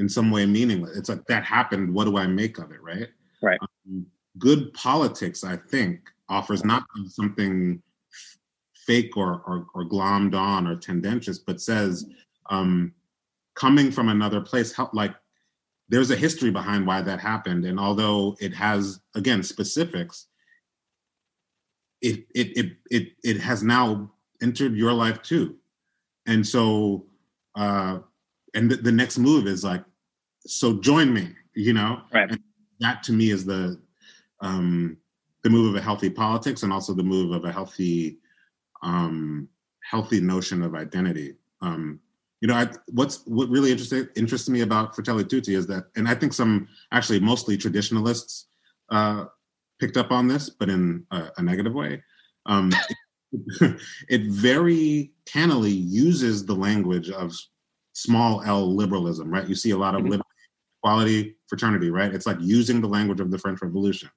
[0.00, 0.96] in some way meaningless.
[0.96, 1.94] It's like that happened.
[1.94, 2.82] What do I make of it?
[2.82, 3.08] Right.
[3.42, 3.58] Right.
[3.86, 4.06] Um,
[4.38, 7.82] good politics, I think, offers not something
[8.74, 12.06] fake or, or, or glommed on or tendentious, but says
[12.48, 12.92] um,
[13.54, 15.14] coming from another place, help like
[15.88, 20.28] there's a history behind why that happened, and although it has again specifics,
[22.00, 25.56] it it it it, it has now entered your life too,
[26.26, 27.06] and so.
[27.56, 27.98] Uh,
[28.54, 29.84] and the, the next move is like
[30.46, 32.02] so join me you know?
[32.12, 32.30] Right.
[32.30, 32.40] And
[32.80, 33.80] that to me is the
[34.40, 34.96] um
[35.42, 38.18] the move of a healthy politics and also the move of a healthy
[38.82, 39.48] um
[39.88, 42.00] healthy notion of identity um
[42.40, 46.08] you know I, what's what really interested interests me about fratelli tutti is that and
[46.08, 48.46] i think some actually mostly traditionalists
[48.90, 49.26] uh
[49.78, 52.02] picked up on this but in a, a negative way
[52.46, 52.70] um
[53.32, 57.32] it, it very cannily uses the language of
[57.92, 59.48] small L liberalism, right?
[59.48, 60.20] You see a lot of mm-hmm.
[60.82, 62.14] equality, fraternity, right?
[62.14, 64.10] It's like using the language of the French Revolution.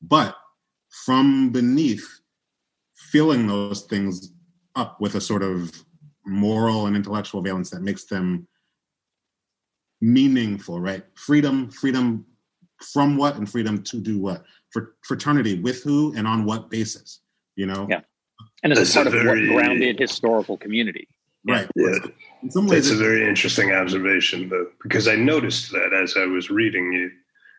[0.00, 0.36] But
[0.90, 2.20] from beneath,
[2.94, 4.32] filling those things
[4.74, 5.72] up with a sort of
[6.26, 8.46] moral and intellectual valence that makes them
[10.00, 11.04] meaningful, right?
[11.14, 12.24] Freedom, freedom
[12.92, 14.44] from what and freedom to do what?
[14.70, 17.20] For fraternity with who and on what basis,
[17.56, 17.86] you know?
[17.90, 18.00] Yeah.
[18.62, 21.08] And as a part of what grounded historical community.
[21.46, 21.68] Right.
[21.74, 21.94] Yeah.
[22.42, 26.26] In some ways, it's a very interesting observation, though, because I noticed that as I
[26.26, 27.10] was reading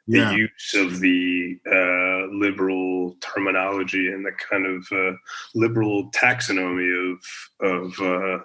[0.10, 0.32] it, the yeah.
[0.32, 5.15] use of the uh, liberal terminology and the kind of uh,
[5.56, 7.19] liberal taxonomy of
[7.62, 8.39] of uh,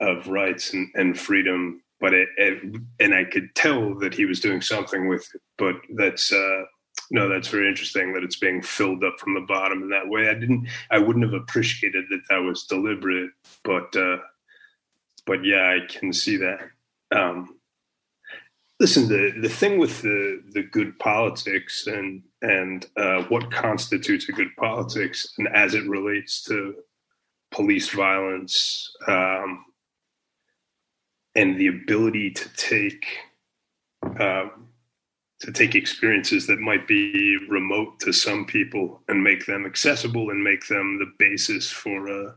[0.00, 1.82] of rights and, and freedom.
[2.00, 5.42] But it, it, and I could tell that he was doing something with it.
[5.58, 6.62] But that's uh,
[7.10, 10.28] no, that's very interesting that it's being filled up from the bottom in that way.
[10.28, 13.30] I didn't, I wouldn't have appreciated that that was deliberate,
[13.64, 14.18] but uh,
[15.26, 16.60] but yeah, I can see that.
[17.12, 17.59] Um,
[18.80, 24.32] listen, the the thing with the the good politics and and uh, what constitutes a
[24.32, 26.74] good politics, and as it relates to
[27.52, 29.64] police violence um,
[31.34, 33.06] and the ability to take
[34.18, 34.68] um,
[35.40, 40.42] to take experiences that might be remote to some people and make them accessible and
[40.42, 42.34] make them the basis for a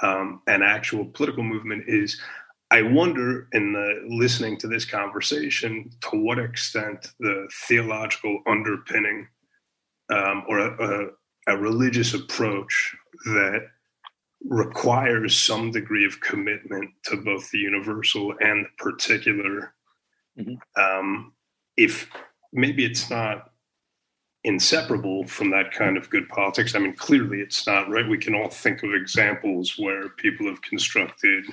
[0.00, 2.20] um, an actual political movement is
[2.70, 9.28] I wonder in the, listening to this conversation to what extent the theological underpinning
[10.10, 11.06] um, or a,
[11.48, 12.94] a, a, religious approach
[13.26, 13.60] that
[14.44, 19.74] requires some degree of commitment to both the universal and the particular.
[20.38, 20.80] Mm-hmm.
[20.80, 21.32] Um,
[21.76, 22.10] if
[22.52, 23.50] maybe it's not
[24.44, 26.74] inseparable from that kind of good politics.
[26.74, 28.08] I mean, clearly it's not, right?
[28.08, 31.44] We can all think of examples where people have constructed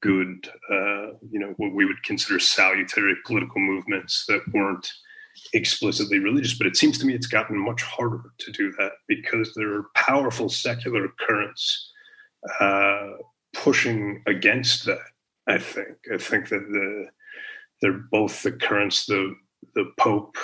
[0.00, 4.90] good, uh, you know, what we would consider salutary political movements that weren't
[5.52, 6.56] explicitly religious.
[6.56, 9.90] But it seems to me it's gotten much harder to do that because there are
[9.94, 11.92] powerful secular currents
[12.60, 13.10] uh,
[13.54, 14.98] pushing against that.
[15.46, 15.96] I think.
[16.12, 17.06] I think that the
[17.80, 19.34] they're both the currents the
[19.74, 20.36] the Pope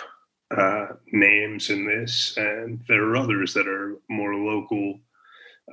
[0.56, 5.00] uh, names in this, and there are others that are more local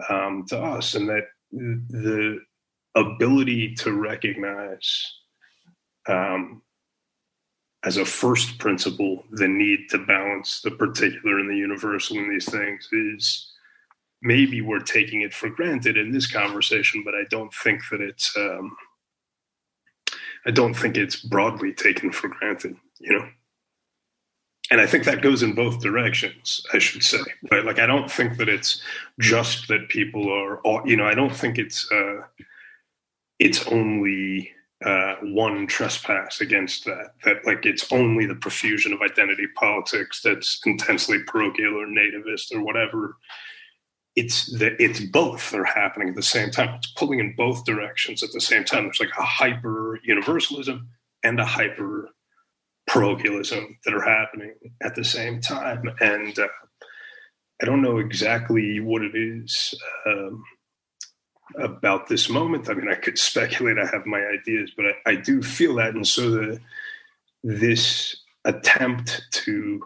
[0.10, 2.40] um, to us, and that the
[2.96, 5.14] ability to recognize
[6.08, 6.62] um,
[7.84, 12.50] as a first principle the need to balance the particular and the universal in these
[12.50, 13.52] things is
[14.22, 18.36] maybe we're taking it for granted in this conversation, but I don't think that it's
[18.38, 18.76] um,
[20.46, 23.28] I don't think it's broadly taken for granted, you know
[24.72, 27.20] and I think that goes in both directions, I should say.
[27.52, 27.66] Right?
[27.66, 28.82] Like, I don't think that it's
[29.20, 32.22] just that people are, you know, I don't think it's uh,
[33.42, 34.52] it's only
[34.86, 37.16] uh, one trespass against that.
[37.26, 42.64] That like it's only the profusion of identity politics that's intensely parochial or nativist or
[42.64, 43.18] whatever.
[44.16, 46.76] It's that it's both are happening at the same time.
[46.76, 48.84] It's pulling in both directions at the same time.
[48.84, 50.90] There's like a hyper universalism
[51.24, 52.10] and a hyper
[52.88, 55.84] parochialism that are happening at the same time.
[56.00, 56.48] And uh,
[57.62, 59.74] I don't know exactly what it is
[60.06, 60.44] um,
[61.56, 62.70] about this moment.
[62.70, 65.96] I mean, I could speculate, I have my ideas, but I, I do feel that.
[65.96, 66.60] And so the,
[67.44, 69.84] this attempt to,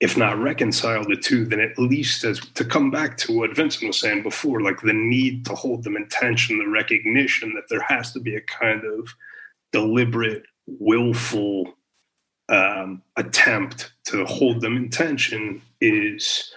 [0.00, 3.88] if not reconcile the two, then at least as to come back to what Vinson
[3.88, 7.84] was saying before, like the need to hold them in tension, the recognition that there
[7.88, 9.14] has to be a kind of
[9.72, 11.74] deliberate, willful
[12.48, 16.53] um, attempt to hold them in tension is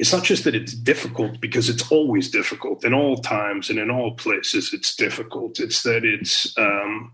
[0.00, 2.84] it's not just that it's difficult because it's always difficult.
[2.84, 5.60] In all times and in all places it's difficult.
[5.60, 7.12] It's that it's um,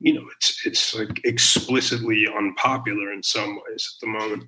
[0.00, 4.44] you know it's it's like explicitly unpopular in some ways at the moment.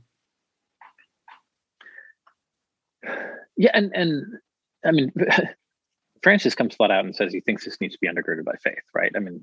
[3.57, 4.25] Yeah and and
[4.85, 5.13] i mean
[6.23, 8.83] francis comes flat out and says he thinks this needs to be undergirded by faith
[8.95, 9.13] right?
[9.15, 9.41] I mean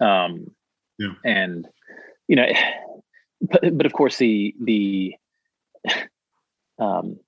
[0.00, 0.50] um
[0.98, 1.12] yeah.
[1.24, 1.68] and
[2.28, 2.46] you know,
[3.40, 5.14] but, but of course the the
[6.78, 7.18] um,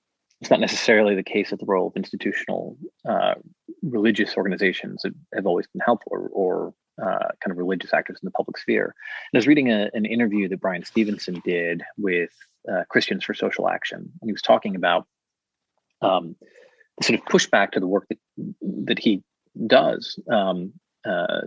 [0.41, 2.76] it's not necessarily the case that the role of institutional
[3.09, 3.34] uh,
[3.82, 8.30] religious organizations have, always been helpful or, or uh, kind of religious actors in the
[8.32, 8.84] public sphere.
[9.32, 12.30] And I was reading a, an interview that Bryan Stevenson did with
[12.70, 15.07] uh, Christians for Social Action, and he was talking about
[16.03, 16.36] um,
[16.99, 18.18] the sort of pushback to the work that
[18.84, 19.22] that he
[19.66, 20.18] does.
[20.30, 20.72] Um,
[21.05, 21.41] uh,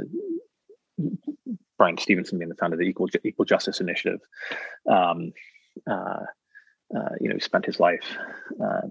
[1.78, 4.20] Bryan Stevenson being the founder of the Equal Equal Justice Initiative,
[4.90, 5.32] um,
[6.96, 8.18] uh, you know, he spent his life
[8.64, 8.88] uh,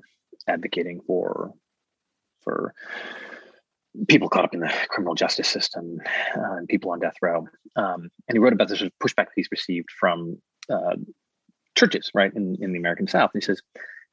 [0.49, 1.53] advocating for
[2.43, 2.75] for
[4.09, 5.99] people caught up in the criminal justice system
[6.37, 7.47] uh, and people on death row.
[7.77, 10.39] Um, and he wrote about this pushback that he's received from
[10.71, 10.97] uh,
[11.77, 13.31] churches, right, in, in the American South.
[13.35, 13.61] And he says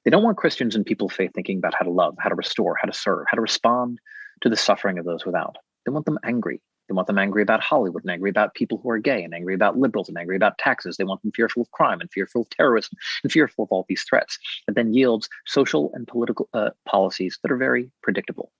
[0.03, 2.35] they don't want Christians and people of faith thinking about how to love, how to
[2.35, 3.99] restore, how to serve, how to respond
[4.41, 5.57] to the suffering of those without.
[5.85, 6.61] They want them angry.
[6.88, 9.53] They want them angry about Hollywood and angry about people who are gay and angry
[9.53, 10.97] about liberals and angry about taxes.
[10.97, 14.03] They want them fearful of crime and fearful of terrorism and fearful of all these
[14.03, 14.38] threats.
[14.67, 18.51] That then yields social and political uh, policies that are very predictable.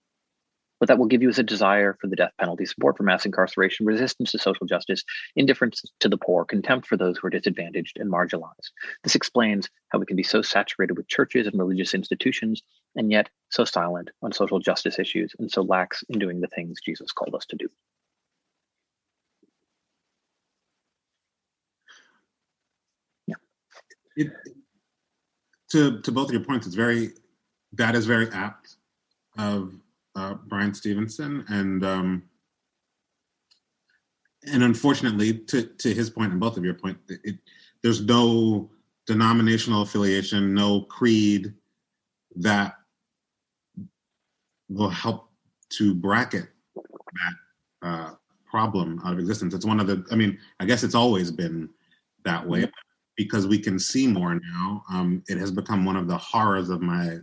[0.78, 3.26] What that will give you is a desire for the death penalty, support for mass
[3.26, 5.02] incarceration, resistance to social justice,
[5.34, 8.70] indifference to the poor, contempt for those who are disadvantaged and marginalized.
[9.02, 12.62] This explains how we can be so saturated with churches and religious institutions
[12.94, 16.78] and yet so silent on social justice issues and so lax in doing the things
[16.84, 17.68] Jesus called us to do.
[24.18, 24.32] It,
[25.70, 27.10] to to both of your points, it's very
[27.74, 28.76] that is very apt
[29.38, 29.74] of
[30.16, 32.22] uh, Bryan Stevenson, and um,
[34.52, 37.36] and unfortunately, to to his point and both of your point, it,
[37.82, 38.68] there's no
[39.06, 41.54] denominational affiliation, no creed
[42.36, 42.74] that
[44.68, 45.30] will help
[45.70, 48.10] to bracket that uh,
[48.50, 49.54] problem out of existence.
[49.54, 50.04] It's one of the.
[50.10, 51.68] I mean, I guess it's always been
[52.24, 52.66] that way.
[53.18, 54.84] Because we can see more now.
[54.90, 57.18] Um, it has become one of the horrors of my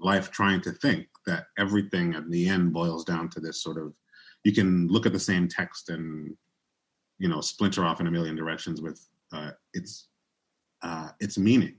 [0.00, 3.92] life trying to think that everything at the end boils down to this sort of
[4.44, 6.34] you can look at the same text and
[7.18, 10.08] you know splinter off in a million directions with uh, its
[10.82, 11.74] uh, its meaning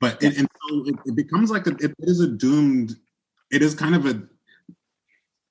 [0.00, 2.96] but it, and so it, it becomes like a, it is a doomed
[3.50, 4.22] it is kind of a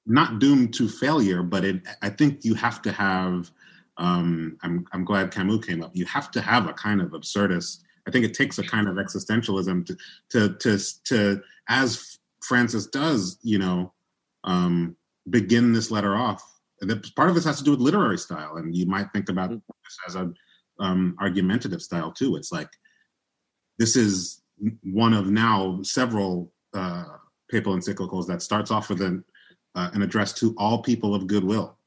[0.06, 3.52] not doomed to failure but it i think you have to have
[3.98, 7.80] um i'm i'm glad camus came up you have to have a kind of absurdist
[8.08, 9.96] i think it takes a kind of existentialism to
[10.30, 13.94] to to to as Francis does, you know,
[14.44, 14.96] um,
[15.30, 16.44] begin this letter off.
[17.16, 19.56] part of this has to do with literary style, and you might think about mm-hmm.
[19.56, 20.36] this as an
[20.80, 22.36] um, argumentative style too.
[22.36, 22.70] It's like
[23.80, 24.42] this is
[24.84, 27.06] one of now several uh,
[27.50, 29.24] papal encyclicals that starts off with an,
[29.76, 31.78] uh, an address to all people of goodwill,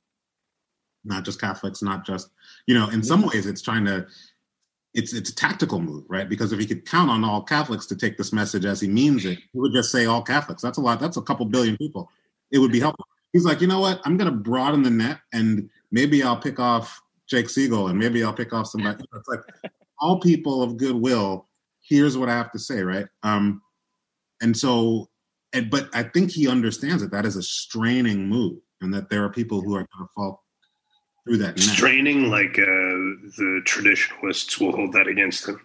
[1.07, 2.30] not just Catholics, not just
[2.66, 2.88] you know.
[2.90, 4.07] In some ways, it's trying to
[4.96, 6.28] it's it's a tactical move, right?
[6.28, 9.26] Because if he could count on all Catholics to take this message as he means
[9.26, 10.62] it, he would just say all Catholics.
[10.62, 10.98] That's a lot.
[10.98, 12.11] That's a couple billion people.
[12.50, 13.07] It would be helpful.
[13.32, 14.00] He's like, you know what?
[14.04, 16.98] I'm going to broaden the net, and maybe I'll pick off
[17.28, 19.04] Jake Siegel, and maybe I'll pick off somebody.
[19.14, 21.46] It's like all people of goodwill.
[21.82, 23.07] Here's what I have to say, right?
[23.22, 23.61] Um,
[24.40, 25.11] and so,
[25.52, 29.24] and, but I think he understands that that is a straining move, and that there
[29.24, 30.45] are people who are going to fall
[31.27, 31.59] through that.
[31.59, 35.61] Straining, like uh, the traditionalists will hold that against him.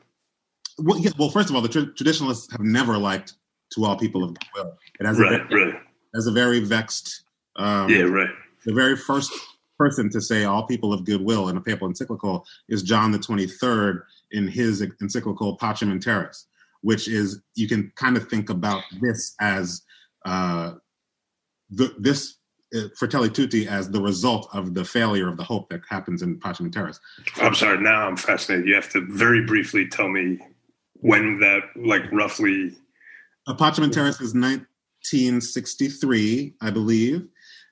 [0.80, 3.34] Well, yeah, well, first of all, the tra- traditionalists have never liked
[3.74, 5.82] "To All People of Goodwill." It has right, a very, right.
[6.16, 7.24] Has a very vexed.
[7.56, 8.30] Um, yeah, right.
[8.66, 9.32] The very first
[9.78, 13.46] person to say "all people of goodwill" in a papal encyclical is John the Twenty
[13.46, 16.48] Third in his encyclical Pacem in Terris,
[16.82, 19.84] which is you can kind of think about this as
[20.26, 20.74] uh,
[21.70, 22.38] the, this
[22.96, 26.62] Fratelli Tutti as the result of the failure of the hope that happens in Pacem
[26.62, 27.02] in Terris.
[27.38, 27.82] I'm sorry.
[27.82, 28.68] Now I'm fascinated.
[28.68, 30.40] You have to very briefly tell me
[30.96, 32.76] when that, like, roughly.
[33.48, 37.28] Uh, in Terris is 1963, I believe,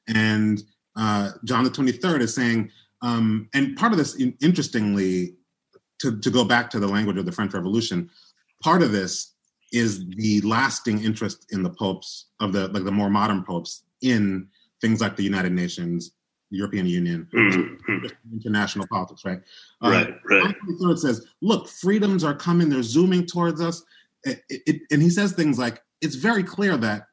[0.07, 0.63] and
[0.95, 2.71] uh, John the 23rd is saying,
[3.01, 5.35] um, and part of this, interestingly,
[5.99, 8.09] to, to go back to the language of the French Revolution,
[8.61, 9.35] part of this
[9.71, 14.47] is the lasting interest in the popes of the like the more modern popes in
[14.81, 16.11] things like the United Nations,
[16.51, 18.05] the European Union, mm-hmm.
[18.33, 19.41] international politics, right?
[19.83, 20.55] Uh, right, right.
[20.67, 23.83] It says, look, freedoms are coming, they're zooming towards us.
[24.23, 27.03] It, it, and he says things like, it's very clear that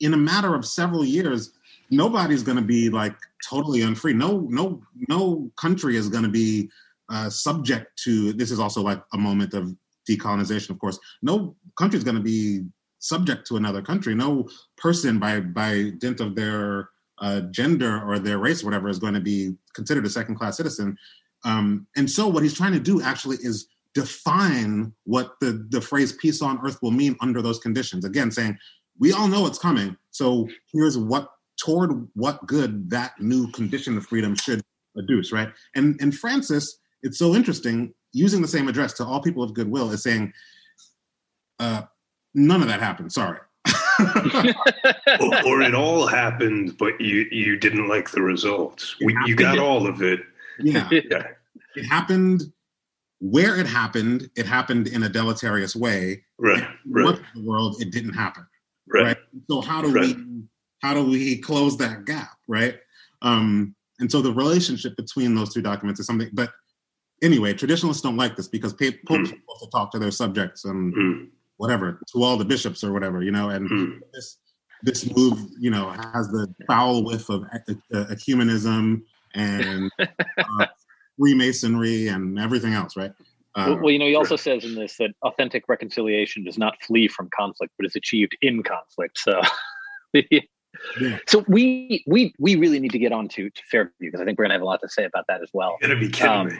[0.00, 1.52] in a matter of several years,
[1.90, 3.16] nobody's going to be like
[3.48, 4.14] totally unfree.
[4.14, 6.70] No, no, no country is going to be
[7.08, 8.32] uh, subject to.
[8.32, 9.74] This is also like a moment of
[10.08, 10.98] decolonization, of course.
[11.22, 12.64] No country is going to be
[12.98, 14.14] subject to another country.
[14.14, 16.88] No person, by by dint of their
[17.22, 20.56] uh, gender or their race or whatever is going to be considered a second class
[20.56, 20.98] citizen.
[21.44, 26.12] Um, and so what he's trying to do actually is define what the, the phrase
[26.12, 28.04] peace on earth will mean under those conditions.
[28.04, 28.58] Again, saying,
[28.98, 29.96] we all know it's coming.
[30.10, 34.60] So here's what toward what good that new condition of freedom should
[34.98, 35.48] adduce, right?
[35.74, 39.90] And and Francis, it's so interesting, using the same address to all people of goodwill
[39.90, 40.32] is saying,
[41.60, 41.82] uh,
[42.34, 43.12] none of that happened.
[43.12, 43.38] Sorry
[45.20, 48.96] or, or, it all happened, but you you didn't like the results.
[49.04, 50.20] We, you got all of it.
[50.58, 50.88] Yeah.
[50.90, 51.28] yeah.
[51.74, 52.52] It happened
[53.20, 54.30] where it happened.
[54.36, 56.24] It happened in a deleterious way.
[56.38, 56.66] Right.
[56.88, 57.20] right.
[57.34, 58.46] the world, it didn't happen.
[58.92, 59.04] Right.
[59.04, 59.16] right?
[59.48, 60.16] So how do right.
[60.16, 60.44] we
[60.80, 62.36] how do we close that gap?
[62.48, 62.78] right?
[63.22, 66.28] Um, and so the relationship between those two documents is something.
[66.32, 66.50] But
[67.22, 69.22] anyway, traditionalists don't like this because popes mm.
[69.22, 71.28] are supposed to talk to their subjects and mm.
[71.56, 73.50] Whatever to all the bishops or whatever, you know.
[73.50, 73.98] And mm.
[74.12, 74.38] this
[74.82, 77.44] this move, you know, has the foul whiff of
[77.92, 79.02] ecumenism
[79.34, 80.66] and uh,
[81.18, 83.12] Freemasonry and everything else, right?
[83.54, 87.06] Uh, well, you know, he also says in this that authentic reconciliation does not flee
[87.06, 89.18] from conflict, but is achieved in conflict.
[89.18, 89.42] So,
[90.30, 91.18] yeah.
[91.26, 94.38] so we we we really need to get on to, to Fairview because I think
[94.38, 95.76] we're gonna have a lot to say about that as well.
[95.80, 96.54] You're gonna be kidding um, me.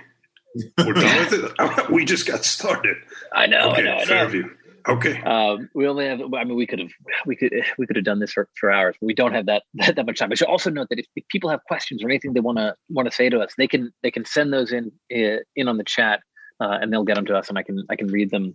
[0.79, 1.91] We're done with it.
[1.91, 2.97] We just got started.
[3.33, 3.73] I know.
[3.73, 3.93] Okay, I know.
[3.93, 4.05] I know.
[4.05, 4.51] Fairview.
[4.89, 5.21] Okay.
[5.23, 6.21] Um, we only have.
[6.35, 6.91] I mean, we could have.
[7.27, 7.53] We could.
[7.79, 8.97] We could have done this for, for hours.
[9.01, 10.33] we don't have that, that, that much time.
[10.33, 12.75] I should also note that if, if people have questions or anything they want to
[12.91, 15.85] want to say to us, they can they can send those in in on the
[15.85, 16.21] chat
[16.63, 18.55] uh, and they'll get them to us, and I can I can read them.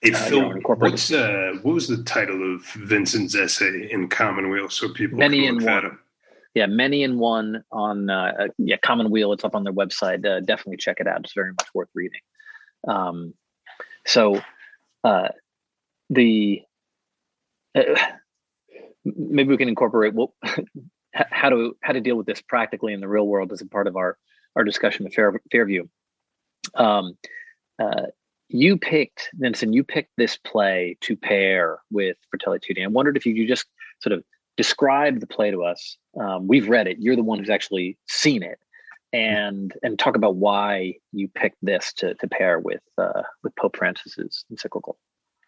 [0.00, 4.08] Hey, uh, Phil, you know, what's uh, what was the title of Vinson's essay in
[4.08, 4.68] Commonweal?
[4.68, 5.98] So people many in one.
[6.54, 9.32] Yeah, many in one on uh, uh, yeah Commonweal.
[9.32, 10.24] It's up on their website.
[10.26, 11.20] Uh, definitely check it out.
[11.20, 12.20] It's very much worth reading.
[12.88, 13.34] Um,
[14.06, 14.40] so
[15.04, 15.28] uh,
[16.10, 16.62] the
[17.76, 17.82] uh,
[19.04, 20.34] maybe we can incorporate well,
[21.12, 23.86] how to how to deal with this practically in the real world as a part
[23.86, 24.16] of our
[24.56, 25.84] our discussion at Fair, Fairview.
[26.74, 27.16] Um,
[27.78, 28.06] uh,
[28.48, 29.72] you picked Vinson.
[29.72, 32.84] You picked this play to pair with Fratelli Tutti.
[32.84, 33.66] I wondered if you could just
[34.00, 34.24] sort of
[34.56, 35.96] describe the play to us.
[36.18, 36.98] Um, we've read it.
[36.98, 38.58] You're the one who's actually seen it,
[39.12, 43.76] and and talk about why you picked this to to pair with uh, with Pope
[43.76, 44.98] Francis's encyclical.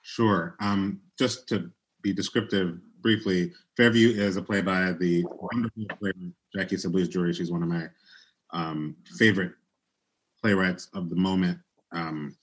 [0.08, 0.56] Sure.
[0.58, 6.14] Um, just to be descriptive briefly, Fairview is a play by the wonderful player
[6.56, 7.34] Jackie Sibblies Drury.
[7.34, 7.88] She's one of my
[8.54, 9.52] um, favorite
[10.40, 11.58] playwrights of the moment.
[11.92, 12.34] Um,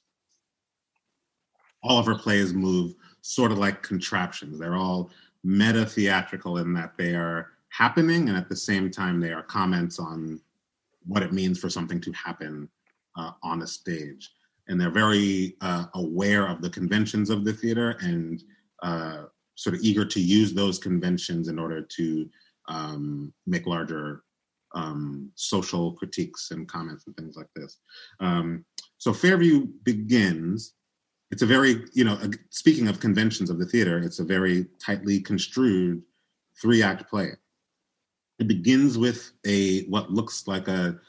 [1.82, 4.60] all of her plays move sort of like contraptions.
[4.60, 5.10] They're all
[5.44, 9.98] meta theatrical in that they are happening and at the same time they are comments
[9.98, 10.40] on
[11.08, 12.70] what it means for something to happen
[13.18, 14.30] uh, on a stage.
[14.68, 18.44] And they're very uh, aware of the conventions of the theater and
[18.82, 19.24] uh,
[19.56, 22.30] sort of eager to use those conventions in order to
[22.68, 24.24] um, make larger
[24.74, 27.78] um, social critiques and comments and things like this.
[28.20, 28.66] Um,
[28.98, 30.74] so Fairview begins.
[31.32, 35.20] It's a very, you know, speaking of conventions of the theater, it's a very tightly
[35.20, 36.02] construed
[36.62, 37.32] three act play.
[38.40, 41.00] It begins with a what looks like a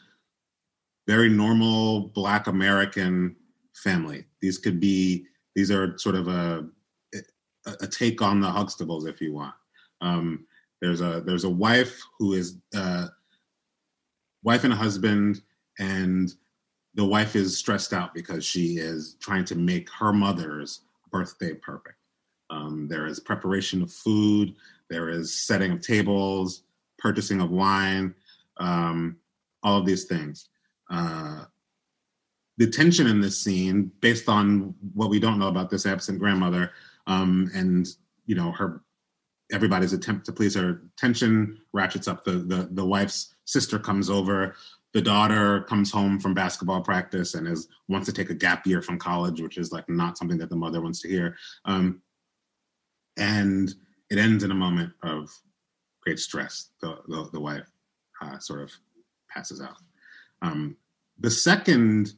[1.06, 3.36] very normal Black American
[3.76, 4.24] family.
[4.40, 6.66] These could be these are sort of a
[7.80, 9.54] a take on the Huxtables, if you want.
[10.00, 10.46] Um,
[10.80, 13.08] there's a there's a wife who is uh,
[14.42, 15.42] wife and husband,
[15.78, 16.32] and
[16.94, 21.96] the wife is stressed out because she is trying to make her mother's birthday perfect.
[22.50, 24.54] Um, there is preparation of food,
[24.88, 26.62] there is setting of tables,
[26.98, 28.14] purchasing of wine,
[28.58, 29.16] um,
[29.62, 30.48] all of these things.
[30.90, 31.44] Uh,
[32.58, 36.72] the tension in this scene, based on what we don't know about this absent grandmother,
[37.06, 37.86] um, and
[38.26, 38.82] you know her
[39.52, 42.24] everybody's attempt to please her tension ratchets up.
[42.24, 44.54] The the the wife's sister comes over.
[44.92, 48.80] The daughter comes home from basketball practice and is wants to take a gap year
[48.80, 51.36] from college, which is like not something that the mother wants to hear.
[51.66, 52.00] Um,
[53.18, 53.74] and
[54.10, 55.30] it ends in a moment of
[56.02, 56.70] great stress.
[56.80, 57.68] The the, the wife
[58.22, 58.72] uh, sort of
[59.28, 59.76] passes out.
[60.40, 60.76] Um,
[61.18, 62.14] the second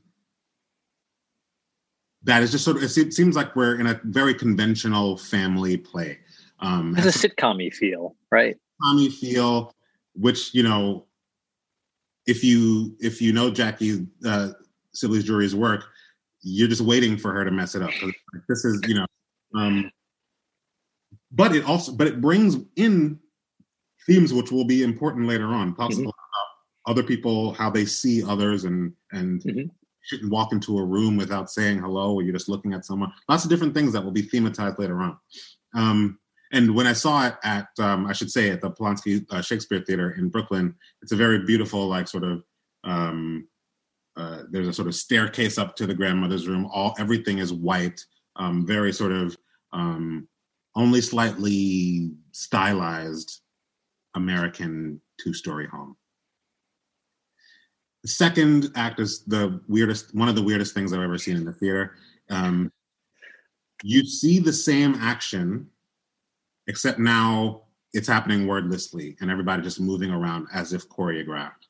[2.23, 6.19] that is just sort of it seems like we're in a very conventional family play
[6.61, 9.75] um has a sitcom feel right sitcom feel
[10.15, 11.05] which you know
[12.29, 14.51] if you if you know Jackie uh,
[14.95, 15.87] Sibblies Drury's work,
[16.43, 17.91] you're just waiting for her to mess it up.
[18.49, 19.07] This is you know,
[19.55, 19.91] um,
[21.33, 23.19] but it also but it brings in
[24.07, 25.75] themes which will be important later on.
[25.75, 26.91] possible mm-hmm.
[26.91, 29.69] other people, how they see others, and and mm-hmm.
[30.09, 33.13] Shouldn't walk into a room without saying hello, or you're just looking at someone.
[33.29, 35.19] Lots of different things that will be thematized later on.
[35.75, 36.19] Um,
[36.53, 39.81] and when I saw it at, um, I should say, at the Polonsky uh, Shakespeare
[39.81, 42.43] Theater in Brooklyn, it's a very beautiful, like sort of.
[42.85, 43.49] Um,
[44.17, 46.67] uh, there's a sort of staircase up to the grandmother's room.
[46.73, 48.05] All everything is white,
[48.35, 49.37] um, very sort of
[49.73, 50.27] um,
[50.75, 53.43] only slightly stylized
[54.15, 55.97] American two-story home.
[58.03, 61.45] The second act is the weirdest, one of the weirdest things I've ever seen in
[61.45, 61.95] the theater.
[62.31, 62.73] Um,
[63.83, 65.69] you see the same action
[66.67, 71.67] except now it's happening wordlessly and everybody just moving around as if choreographed.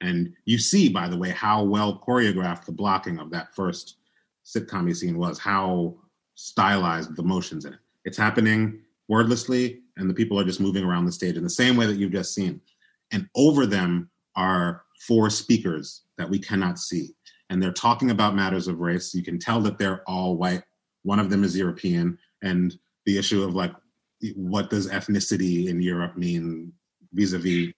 [0.00, 3.96] And you see, by the way, how well choreographed the blocking of that first
[4.44, 5.96] sitcom scene was, how
[6.34, 7.78] stylized the motions in it.
[8.04, 11.76] It's happening wordlessly, and the people are just moving around the stage in the same
[11.76, 12.60] way that you've just seen.
[13.12, 17.10] and over them are four speakers that we cannot see.
[17.50, 19.14] And they're talking about matters of race.
[19.14, 20.62] You can tell that they're all white.
[21.02, 22.18] One of them is European.
[22.42, 22.74] And
[23.04, 23.72] the issue of like,
[24.34, 26.72] what does ethnicity in Europe mean
[27.12, 27.72] vis a vis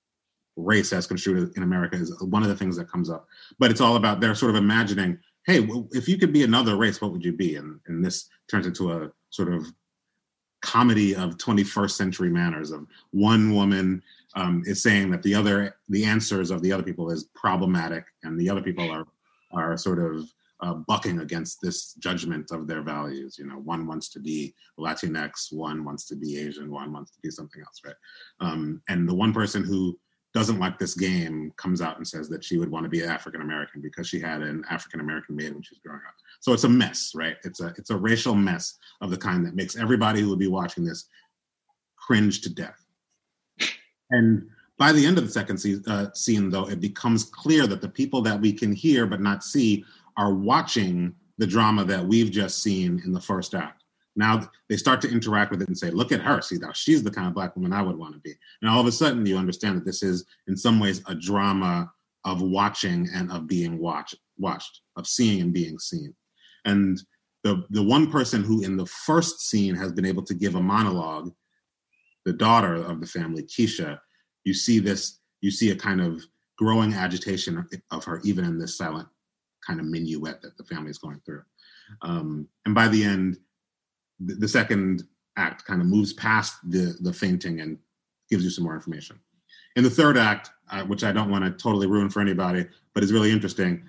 [0.56, 3.26] race as construed in America is one of the things that comes up.
[3.58, 7.00] But it's all about they're sort of imagining, hey, if you could be another race,
[7.00, 7.56] what would you be?
[7.56, 9.66] And, and this turns into a sort of
[10.62, 14.02] comedy of 21st century manners of one woman
[14.36, 18.38] um, is saying that the other the answers of the other people is problematic and
[18.38, 19.06] the other people are
[19.52, 20.28] are sort of
[20.60, 25.52] uh, bucking against this judgment of their values you know one wants to be latinx
[25.52, 27.94] one wants to be asian one wants to be something else right
[28.40, 29.98] um, and the one person who
[30.34, 33.40] doesn't like this game comes out and says that she would want to be African
[33.40, 36.14] American because she had an African American maid when she was growing up.
[36.40, 37.36] So it's a mess, right?
[37.44, 40.48] It's a it's a racial mess of the kind that makes everybody who would be
[40.48, 41.06] watching this
[41.96, 42.83] cringe to death.
[44.14, 44.48] And
[44.78, 47.88] by the end of the second scene, uh, scene, though, it becomes clear that the
[47.88, 49.84] people that we can hear but not see
[50.16, 53.82] are watching the drama that we've just seen in the first act.
[54.16, 56.40] Now they start to interact with it and say, look at her.
[56.40, 58.34] See, now she's the kind of black woman I would want to be.
[58.62, 61.90] And all of a sudden you understand that this is in some ways a drama
[62.24, 66.14] of watching and of being watched, watched, of seeing and being seen.
[66.64, 67.02] And
[67.42, 70.62] the the one person who in the first scene has been able to give a
[70.62, 71.32] monologue,
[72.24, 73.98] the daughter of the family, Keisha,
[74.44, 76.22] you see this, you see a kind of
[76.56, 79.08] growing agitation of her, even in this silent
[79.66, 81.42] kind of minuet that the family is going through.
[82.02, 83.38] Um, and by the end,
[84.20, 85.04] the second
[85.36, 87.78] act kind of moves past the the fainting and
[88.30, 89.18] gives you some more information.
[89.76, 93.02] In the third act, uh, which I don't want to totally ruin for anybody, but
[93.02, 93.82] is really interesting,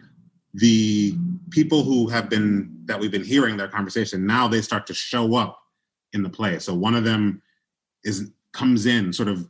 [0.55, 1.15] the
[1.51, 5.35] people who have been that we've been hearing their conversation now they start to show
[5.35, 5.59] up
[6.13, 6.59] in the play.
[6.59, 7.41] So one of them
[8.05, 9.49] is comes in sort of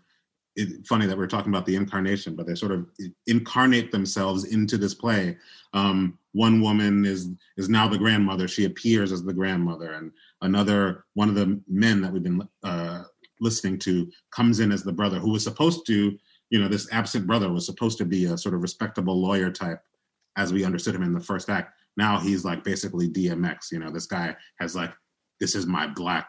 [0.56, 2.88] it, funny that we're talking about the incarnation, but they sort of
[3.28, 5.38] incarnate themselves into this play.
[5.74, 11.06] Um, one woman is is now the grandmother; she appears as the grandmother, and another
[11.14, 13.04] one of the men that we've been uh,
[13.42, 16.18] listening to comes in as the brother, who was supposed to,
[16.50, 19.82] you know, this absent brother was supposed to be a sort of respectable lawyer type,
[20.38, 21.74] as we understood him in the first act.
[21.98, 23.72] Now he's like basically DMX.
[23.72, 24.94] You know, this guy has like,
[25.40, 26.28] this is my black.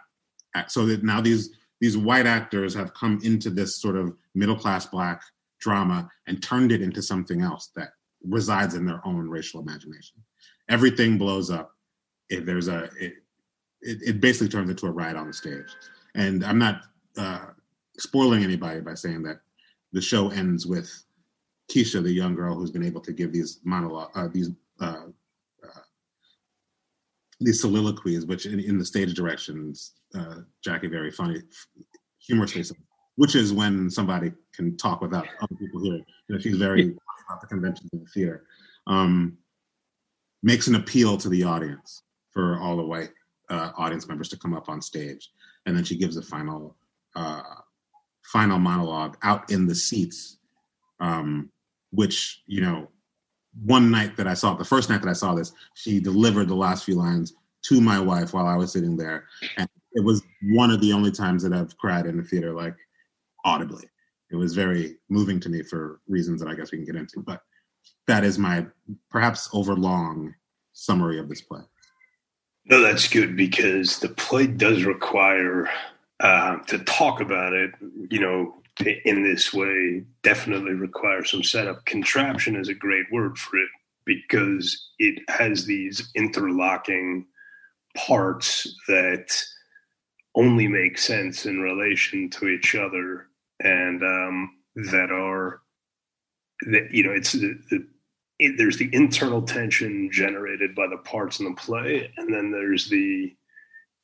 [0.55, 0.73] Act.
[0.73, 1.51] So that now these
[1.81, 5.23] these white actors have come into this sort of middle class black
[5.61, 7.91] drama and turned it into something else that
[8.23, 10.19] resides in their own racial imagination.
[10.69, 11.73] Everything blows up.
[12.29, 13.15] If there's a, it,
[13.83, 15.69] it, it, basically turns into a riot on the stage.
[16.15, 16.83] And I'm not
[17.17, 17.47] uh,
[17.99, 19.41] spoiling anybody by saying that
[19.93, 20.91] the show ends with
[21.71, 24.51] Keisha, the young girl who's been able to give these monologue, uh, these
[24.81, 25.05] uh
[27.41, 31.43] these soliloquies, which in, in the stage directions, uh, Jackie very funny,
[32.19, 32.65] humorously,
[33.17, 36.05] which is when somebody can talk without other people hearing.
[36.29, 36.97] You know, she's very
[37.29, 38.45] about the conventions of the theater.
[38.87, 39.37] Um,
[40.43, 43.11] makes an appeal to the audience for all the white
[43.51, 45.31] uh, audience members to come up on stage,
[45.67, 46.77] and then she gives a final
[47.15, 47.43] uh,
[48.25, 50.39] final monologue out in the seats,
[51.01, 51.51] um,
[51.91, 52.89] which you know
[53.65, 56.55] one night that I saw, the first night that I saw this, she delivered the
[56.55, 59.25] last few lines to my wife while I was sitting there.
[59.57, 62.77] And it was one of the only times that I've cried in the theater, like
[63.45, 63.85] audibly.
[64.31, 67.21] It was very moving to me for reasons that I guess we can get into.
[67.21, 67.43] But
[68.07, 68.67] that is my
[69.11, 70.35] perhaps overlong
[70.73, 71.63] summary of this play.
[72.67, 75.71] No, that's good because the play does require
[76.21, 77.71] uh, to talk about it.
[78.11, 78.55] You know,
[79.05, 81.85] in this way definitely requires some setup.
[81.87, 83.69] Contraption is a great word for it
[84.05, 87.27] because it has these interlocking
[87.97, 89.43] parts that
[90.35, 93.29] only make sense in relation to each other
[93.61, 94.51] and um,
[94.91, 95.63] that are
[96.71, 97.87] that you know it's the, the
[98.39, 102.89] it, there's the internal tension generated by the parts in the play and then there's
[102.89, 103.35] the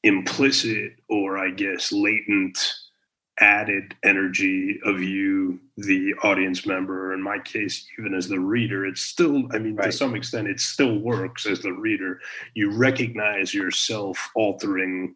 [0.05, 2.59] implicit or i guess latent
[3.41, 7.15] added energy of you, the audience member.
[7.15, 9.87] In my case, even as the reader, it's still, I mean, right.
[9.87, 12.21] to some extent, it still works as the reader.
[12.55, 15.15] You recognize yourself altering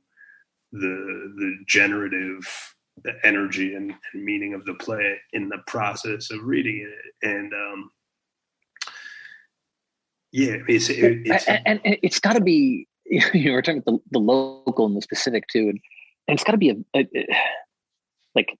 [0.72, 2.74] the the generative
[3.22, 7.26] energy and, and meaning of the play in the process of reading it.
[7.28, 7.90] And um,
[10.32, 12.88] yeah, it's, it, it's and, and, and it's got to be.
[13.08, 15.80] You know, we're talking about the, the local and the specific too, and,
[16.26, 17.26] and it's got to be a, a, a
[18.36, 18.56] like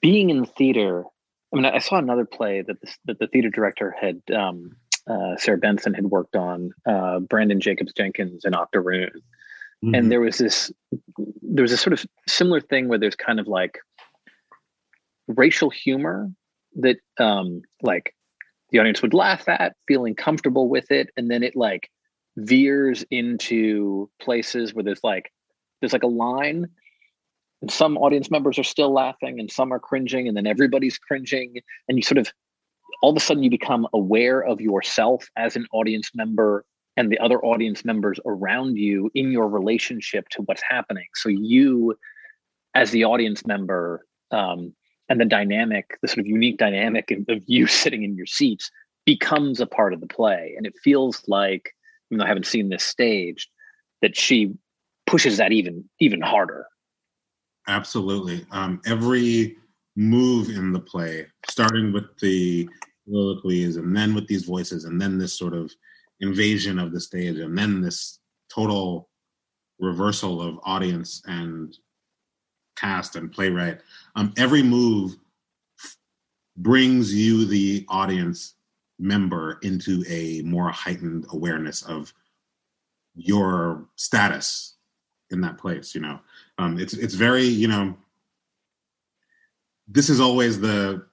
[0.00, 1.04] being in the theater.
[1.52, 4.70] I mean, I saw another play that the, that the theater director had, um,
[5.06, 9.10] uh, Sarah Benson had worked on, uh, Branden Jacobs Jenkins and Octoroon.
[9.84, 9.94] Mm-hmm.
[9.94, 10.72] And there was this,
[11.42, 13.78] there was a sort of similar thing where there's kind of like
[15.28, 16.30] racial humor
[16.76, 18.14] that um like
[18.70, 21.90] the audience would laugh at feeling comfortable with it and then it like
[22.36, 25.30] veers into places where there's like
[25.80, 26.66] there's like a line
[27.64, 31.62] and some audience members are still laughing and some are cringing and then everybody's cringing.
[31.88, 32.30] And you sort of
[33.00, 36.66] all of a sudden you become aware of yourself as an audience member
[36.98, 41.06] and the other audience members around you in your relationship to what's happening.
[41.14, 41.96] So you
[42.74, 44.74] as the audience member um,
[45.08, 48.70] and the dynamic the sort of unique dynamic of you sitting in your seats
[49.06, 50.52] becomes a part of the play.
[50.54, 51.70] And it feels like
[52.10, 53.48] even though i haven't seen this staged
[54.02, 54.52] that she
[55.06, 56.66] pushes that even even harder
[57.68, 58.46] absolutely.
[58.50, 59.56] Um, every
[59.96, 62.68] move in the play starting with the
[63.06, 65.70] soliloquies and then with these voices and then this sort of
[66.20, 68.18] invasion of the stage and then this
[68.52, 69.08] total
[69.78, 71.76] reversal of audience and
[72.76, 73.80] cast and playwright
[74.16, 75.16] um, every move
[76.56, 78.54] brings you the audience
[78.98, 82.12] member into a more heightened awareness of
[83.14, 84.74] your status
[85.30, 86.18] in that place you know
[86.58, 87.96] um, it's it's very you know
[89.88, 91.06] this is always the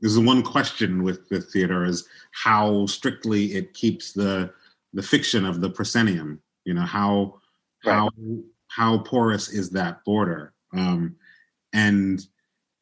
[0.00, 4.52] this is one question with the theater is how strictly it keeps the
[4.92, 7.34] the fiction of the proscenium you know how
[7.84, 7.94] right.
[7.94, 8.10] how
[8.68, 11.16] how porous is that border um,
[11.72, 12.26] and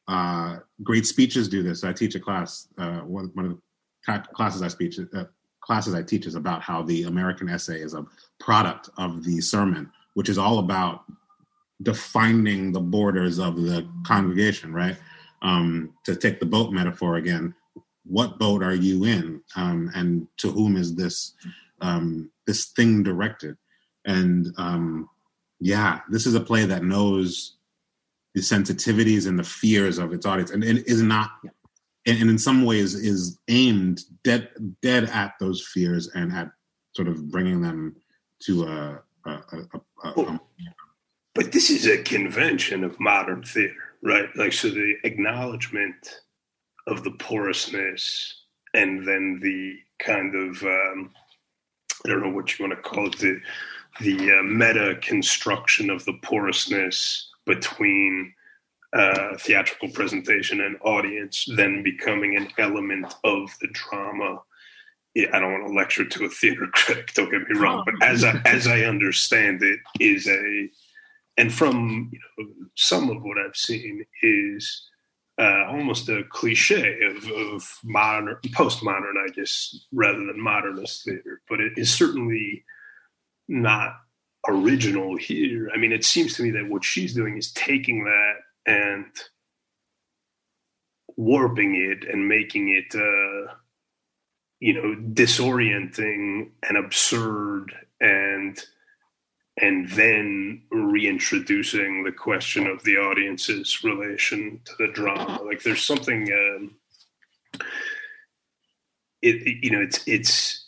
[0.09, 1.84] uh, great speeches do this.
[1.84, 2.68] I teach a class.
[2.76, 3.59] Uh, one, one, of
[4.07, 5.24] the classes I speak uh,
[5.62, 8.05] classes I teach is about how the American essay is a
[8.38, 11.05] product of the sermon, which is all about
[11.83, 14.72] defining the borders of the congregation.
[14.72, 14.97] Right.
[15.43, 17.55] Um, to take the boat metaphor again,
[18.07, 21.35] what boat are you in, um, and to whom is this
[21.81, 23.57] um, this thing directed?
[24.07, 25.09] And um,
[25.61, 27.57] yeah, this is a play that knows
[28.35, 31.31] the sensitivities and the fears of its audience, and, and is not,
[32.07, 34.49] and, and in some ways is aimed dead
[34.83, 36.51] dead at those fears and at
[36.95, 37.97] sort of bringing them
[38.43, 39.03] to a.
[39.27, 40.41] a, a, a
[41.35, 44.28] but this is a convention of modern theater, right?
[44.37, 46.20] Like, so the acknowledgement
[46.87, 48.43] of the porousness
[48.74, 51.11] and then the kind of um,
[52.05, 53.41] I don't know what you want to call it the
[54.01, 58.35] the uh, meta construction of the porousness between
[58.93, 64.41] uh, theatrical presentation and audience then becoming an element of the drama.
[65.16, 67.14] I don't want to lecture to a theater critic.
[67.14, 70.68] Don't get me wrong, but as I, as I understand it, is a
[71.37, 74.89] and from you know, some of what I've seen is
[75.39, 81.41] uh, almost a cliche of, of modern postmodern, I guess, rather than modernist theater.
[81.49, 82.64] But it is certainly
[83.49, 83.97] not
[84.49, 85.70] original here.
[85.74, 88.35] I mean, it seems to me that what she's doing is taking that
[88.66, 89.07] and
[91.16, 93.55] warping it and making it, uh,
[94.61, 98.64] you know, disorienting and absurd and
[99.61, 105.40] and then reintroducing the question of the audience's relation to the drama.
[105.44, 106.74] Like there's something, um,
[109.22, 110.64] it, you know, it's it's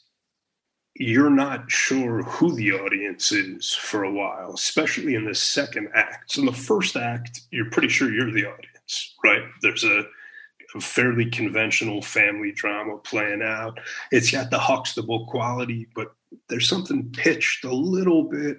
[0.99, 6.33] you're not sure who the audience is for a while, especially in the second act.
[6.33, 9.43] So in the first act, you're pretty sure you're the audience, right?
[9.61, 10.05] There's a,
[10.75, 13.79] a fairly conventional family drama playing out.
[14.11, 16.15] It's got the Huxtable quality, but
[16.49, 18.59] there's something pitched a little bit.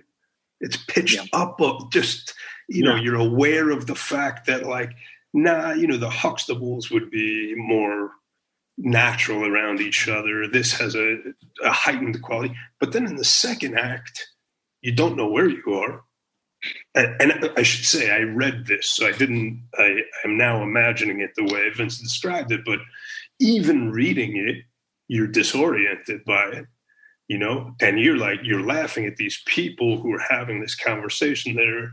[0.59, 1.25] It's pitched yeah.
[1.33, 1.59] up,
[1.91, 2.33] just
[2.67, 4.91] you know, you're aware of the fact that like,
[5.33, 8.11] nah, you know, the Huxtables would be more
[8.77, 10.47] natural around each other.
[10.47, 11.17] This has a,
[11.63, 12.55] a heightened quality.
[12.79, 14.27] But then in the second act,
[14.81, 16.03] you don't know where you are.
[16.95, 19.67] And, and, I should say, I read this, so I didn't.
[19.77, 22.61] I am now imagining it the way Vince described it.
[22.65, 22.79] But
[23.39, 24.63] even reading it,
[25.07, 26.65] you're disoriented by it,
[27.27, 27.73] you know.
[27.81, 31.55] And you're like, you're laughing at these people who are having this conversation.
[31.55, 31.91] They're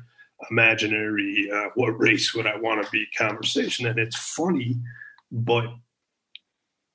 [0.51, 1.49] imaginary.
[1.53, 3.07] Uh, what race would I want to be?
[3.17, 4.77] Conversation, and it's funny,
[5.31, 5.67] but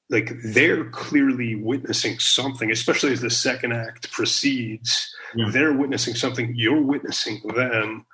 [0.09, 5.13] like they're clearly witnessing something, especially as the second act proceeds.
[5.35, 5.49] Yeah.
[5.51, 8.05] They're witnessing something, you're witnessing them.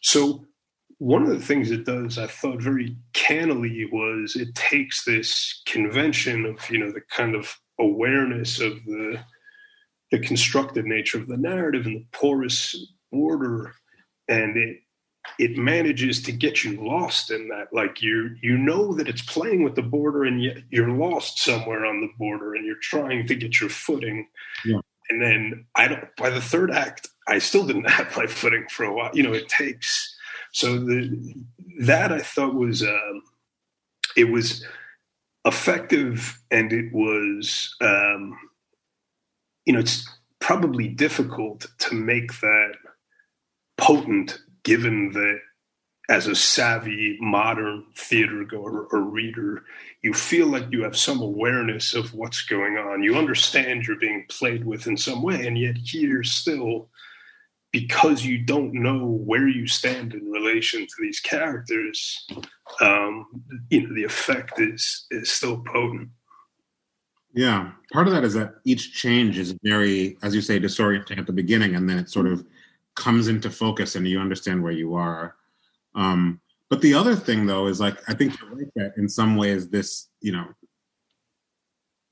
[0.00, 0.46] So,
[0.98, 6.46] one of the things it does, I thought very cannily, was it takes this convention
[6.46, 9.18] of, you know, the kind of awareness of the
[10.14, 12.76] the constructed nature of the narrative and the porous
[13.10, 13.74] border,
[14.28, 14.78] and it
[15.40, 17.72] it manages to get you lost in that.
[17.72, 21.84] Like you you know that it's playing with the border and yet you're lost somewhere
[21.84, 24.28] on the border and you're trying to get your footing.
[24.64, 24.80] Yeah.
[25.10, 28.84] and then i don't by the third act i still didn't have my footing for
[28.84, 29.10] a while.
[29.12, 30.16] You know it takes
[30.52, 31.34] so the
[31.80, 33.22] that i thought was um
[34.16, 34.64] it was
[35.44, 38.38] effective and it was um,
[39.64, 40.08] you know it's
[40.40, 42.74] probably difficult to make that
[43.76, 45.38] potent given that
[46.10, 49.64] as a savvy modern theater goer or reader
[50.02, 54.24] you feel like you have some awareness of what's going on you understand you're being
[54.28, 56.88] played with in some way and yet here still
[57.74, 62.24] because you don't know where you stand in relation to these characters,
[62.80, 63.26] um,
[63.68, 66.08] you know, the effect is is still potent.
[67.34, 71.26] Yeah, part of that is that each change is very, as you say, disorienting at
[71.26, 72.44] the beginning, and then it sort of
[72.94, 75.34] comes into focus, and you understand where you are.
[75.94, 79.36] Um, but the other thing, though, is like I think you're right that in some
[79.36, 80.46] ways this, you know,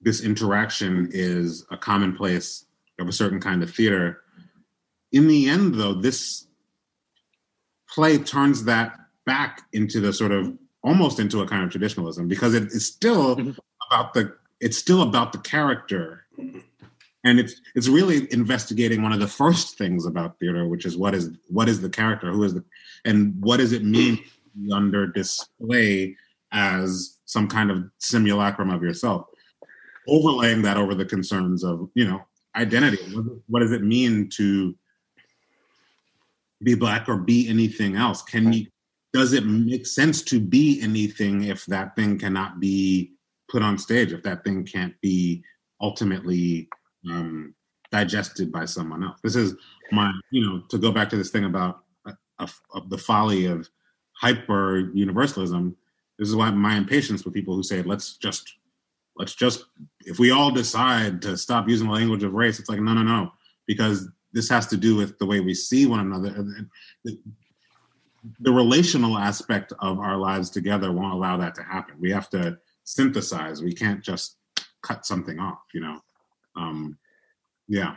[0.00, 2.66] this interaction is a commonplace
[2.98, 4.22] of a certain kind of theater
[5.12, 6.46] in the end, though, this
[7.88, 12.54] play turns that back into the sort of almost into a kind of traditionalism because
[12.54, 13.50] it is still mm-hmm.
[13.90, 16.24] about the it's still about the character.
[17.24, 21.14] And it's it's really investigating one of the first things about theater which is what
[21.14, 22.32] is what is the character?
[22.32, 22.64] Who is the
[23.04, 24.18] and what does it mean
[24.72, 26.16] under display
[26.52, 29.26] as some kind of simulacrum of yourself?
[30.08, 32.22] Overlaying that over the concerns of you know
[32.56, 32.98] identity.
[33.14, 34.74] What, what does it mean to
[36.62, 38.22] be black or be anything else?
[38.22, 38.66] Can you
[39.12, 43.12] does it make sense to be anything if that thing cannot be
[43.52, 45.42] put on stage if that thing can't be
[45.80, 46.68] ultimately
[47.10, 47.54] um,
[47.92, 49.54] digested by someone else this is
[49.92, 53.46] my you know to go back to this thing about uh, of, of the folly
[53.46, 53.68] of
[54.12, 55.76] hyper universalism
[56.18, 58.54] this is why my impatience with people who say let's just
[59.16, 59.66] let's just
[60.00, 63.02] if we all decide to stop using the language of race it's like no no
[63.02, 63.30] no
[63.66, 66.30] because this has to do with the way we see one another.
[67.04, 67.18] The,
[68.40, 71.96] the relational aspect of our lives together won't allow that to happen.
[72.00, 73.62] We have to synthesize.
[73.62, 74.36] We can't just
[74.82, 76.00] cut something off, you know.
[76.56, 76.98] Um,
[77.68, 77.96] yeah.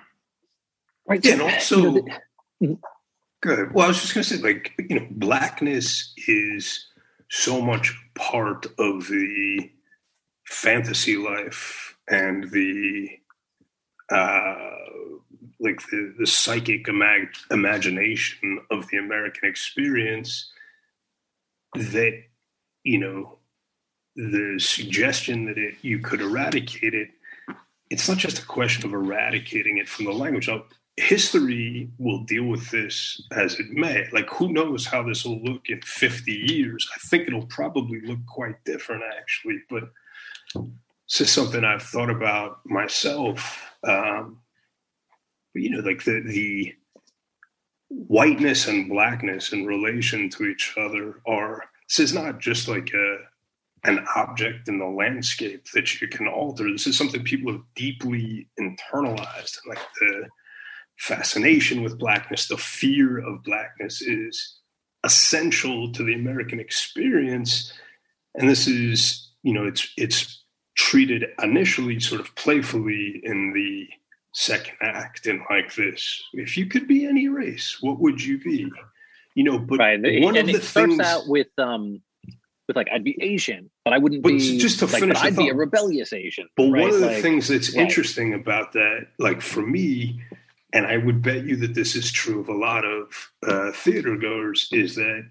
[1.08, 1.24] Right.
[1.24, 2.06] Yeah, and also,
[3.42, 3.74] good.
[3.74, 6.88] Well, I was just going to say, like, you know, blackness is
[7.30, 9.72] so much part of the
[10.46, 13.10] fantasy life and the
[14.12, 14.56] uh,
[15.60, 20.52] like the, the psychic imag- imagination of the American experience
[21.74, 22.22] that,
[22.84, 23.40] you know,
[24.16, 27.10] the suggestion that it, you could eradicate it,
[27.90, 30.48] it's not just a question of eradicating it from the language.
[30.48, 30.64] Now,
[30.98, 34.08] history will deal with this as it may.
[34.12, 36.90] Like, who knows how this will look in 50 years?
[36.94, 39.62] I think it'll probably look quite different, actually.
[39.70, 39.84] But
[40.54, 43.62] this is something I've thought about myself.
[43.84, 44.40] Um,
[45.54, 46.74] you know, like the the
[47.90, 53.18] whiteness and blackness in relation to each other are this is not just like a
[53.86, 56.72] an object in the landscape that you can alter.
[56.72, 59.58] This is something people have deeply internalized.
[59.68, 60.28] Like the
[60.98, 64.60] fascination with blackness, the fear of blackness is
[65.04, 67.72] essential to the American experience.
[68.34, 70.44] And this is, you know, it's it's
[70.76, 73.88] treated initially sort of playfully in the
[74.34, 76.24] second act and like this.
[76.34, 78.70] If you could be any race, what would you be?
[79.36, 80.00] You know, but right.
[80.24, 82.02] one and of the things out with um
[82.68, 85.18] with like I'd be Asian, but I wouldn't be just to like, finish.
[85.20, 86.48] I'd be a rebellious Asian.
[86.56, 86.82] But right?
[86.82, 87.84] one of the like, things that's right.
[87.84, 90.22] interesting about that, like for me,
[90.74, 94.16] and I would bet you that this is true of a lot of uh, theater
[94.16, 95.30] goers, is that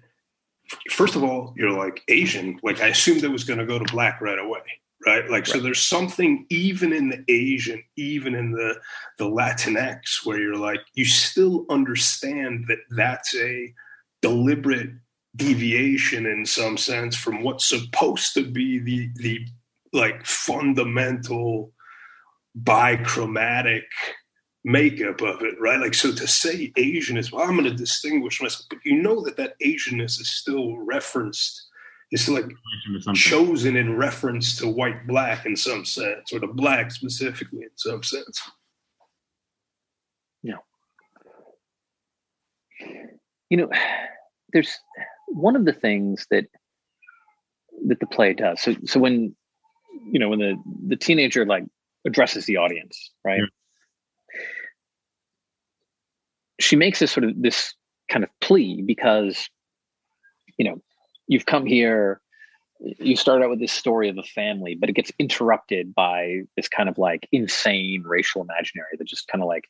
[0.91, 2.59] first of all, you're like Asian.
[2.63, 4.61] Like I assumed that was going to go to black right away
[5.05, 5.23] right?
[5.23, 5.47] Like, right.
[5.47, 8.79] so there's something even in the Asian, even in the
[9.17, 13.73] the Latinx, where you're like, you still understand that that's a
[14.21, 14.89] deliberate
[15.35, 19.45] deviation in some sense from what's supposed to be the the
[19.93, 21.71] like fundamental
[22.61, 23.83] bichromatic
[24.63, 25.79] makeup of it, right?
[25.79, 29.23] Like, so to say Asian is, well, I'm going to distinguish myself, but you know
[29.23, 31.65] that that Asianness is still referenced
[32.11, 32.45] it's like
[33.13, 38.03] chosen in reference to white black in some sense, or the black specifically in some
[38.03, 38.41] sense.
[40.43, 40.57] Yeah.
[43.49, 43.69] You know,
[44.53, 44.77] there's
[45.35, 46.45] one of the things that
[47.87, 48.61] that the play does.
[48.61, 49.35] So so when
[50.11, 50.55] you know when the
[50.87, 51.65] the teenager like
[52.05, 53.39] addresses the audience, right?
[53.39, 54.41] Yeah.
[56.59, 57.73] She makes this sort of this
[58.09, 59.49] kind of plea because
[60.57, 60.81] you know
[61.27, 62.21] you've come here
[62.79, 66.67] you start out with this story of a family but it gets interrupted by this
[66.67, 69.63] kind of like insane racial imaginary that just kind of like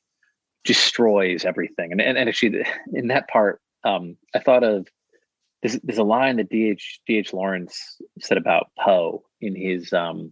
[0.65, 4.87] destroys everything and and, and actually in that part um i thought of
[5.65, 10.31] there's, there's a line that dh dh lawrence said about poe in his um,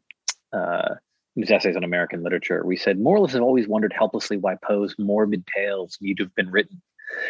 [0.53, 0.95] uh,
[1.36, 2.63] his essays on American literature.
[2.63, 6.51] We said moralists have always wondered helplessly why Poe's morbid tales need to have been
[6.51, 6.79] written.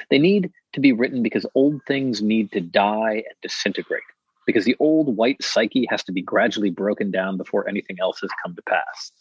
[0.09, 4.03] They need to be written because old things need to die and disintegrate,
[4.45, 8.29] because the old white psyche has to be gradually broken down before anything else has
[8.43, 9.11] come to pass.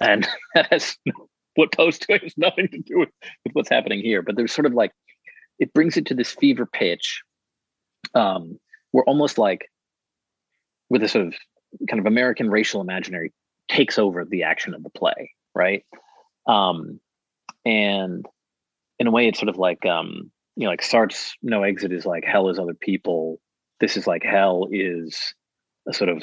[0.00, 0.96] And that has
[1.54, 3.10] what Poe's doing has nothing to do with,
[3.44, 4.22] with what's happening here.
[4.22, 4.90] But there's sort of like
[5.60, 7.22] it brings it to this fever pitch.
[8.14, 8.58] Um,
[8.92, 9.70] we're almost like
[10.90, 11.34] with a sort of
[11.88, 13.32] kind of American racial imaginary
[13.68, 15.84] takes over the action of the play, right?
[16.46, 17.00] Um,
[17.64, 18.26] and
[18.98, 22.06] in a way, it's sort of like um, you know, like Sartre's "No Exit" is
[22.06, 23.40] like hell is other people.
[23.80, 25.34] This is like hell is
[25.88, 26.22] a sort of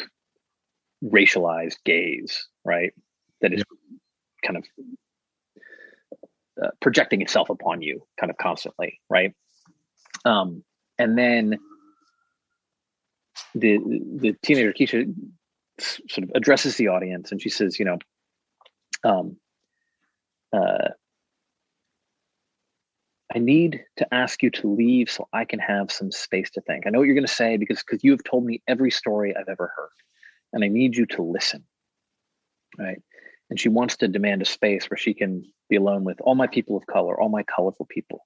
[1.04, 2.94] racialized gaze, right?
[3.42, 3.98] That is yeah.
[4.46, 4.66] kind of
[6.64, 9.34] uh, projecting itself upon you, kind of constantly, right?
[10.26, 10.64] Um,
[10.98, 11.58] and then
[13.56, 13.80] the
[14.16, 15.14] the teenager Keisha
[15.80, 17.98] sort of addresses the audience and she says, you know,
[19.04, 19.38] um,
[20.54, 20.90] uh,
[23.34, 26.86] I need to ask you to leave so I can have some space to think.
[26.86, 29.36] I know what you're going to say because because you have told me every story
[29.36, 29.90] I've ever heard,
[30.52, 31.64] and I need you to listen.
[32.78, 33.02] Right,
[33.50, 36.48] and she wants to demand a space where she can be alone with all my
[36.48, 38.26] people of color, all my colorful people.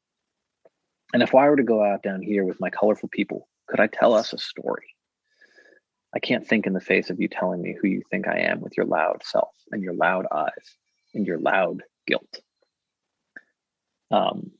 [1.13, 3.87] And if I were to go out down here with my colorful people, could I
[3.87, 4.95] tell us a story?
[6.13, 8.61] I can't think in the face of you telling me who you think I am
[8.61, 10.77] with your loud self and your loud eyes
[11.13, 12.39] and your loud guilt.
[14.11, 14.51] Um,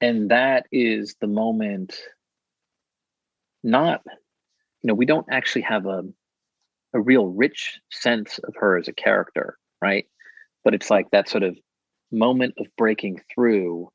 [0.00, 1.98] and that is the moment,
[3.62, 6.02] not, you know, we don't actually have a,
[6.94, 10.06] a real rich sense of her as a character, right?
[10.64, 11.58] But it's like that sort of
[12.10, 13.90] moment of breaking through.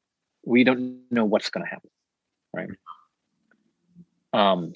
[0.45, 1.89] We don't know what's going to happen
[2.53, 2.69] right?
[4.33, 4.73] Um,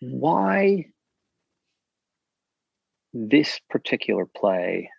[0.00, 0.86] why
[3.12, 4.90] this particular play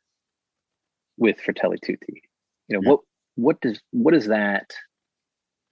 [1.18, 2.24] with Fratelli Tutti?
[2.68, 2.90] You know, yeah.
[2.90, 3.00] what
[3.36, 4.74] what does what is that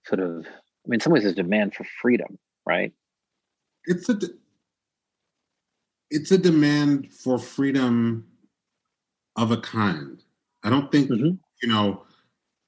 [0.06, 0.46] sort of
[0.84, 2.92] I mean, in some ways, it's a demand for freedom, right?
[3.86, 4.18] It's a
[6.14, 8.24] it's a demand for freedom
[9.34, 10.22] of a kind.
[10.62, 11.34] I don't think mm-hmm.
[11.60, 12.04] you know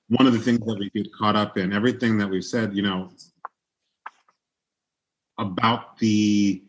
[0.08, 2.82] one of the things that we get caught up in everything that we've said, you
[2.82, 3.10] know,
[5.38, 6.62] about the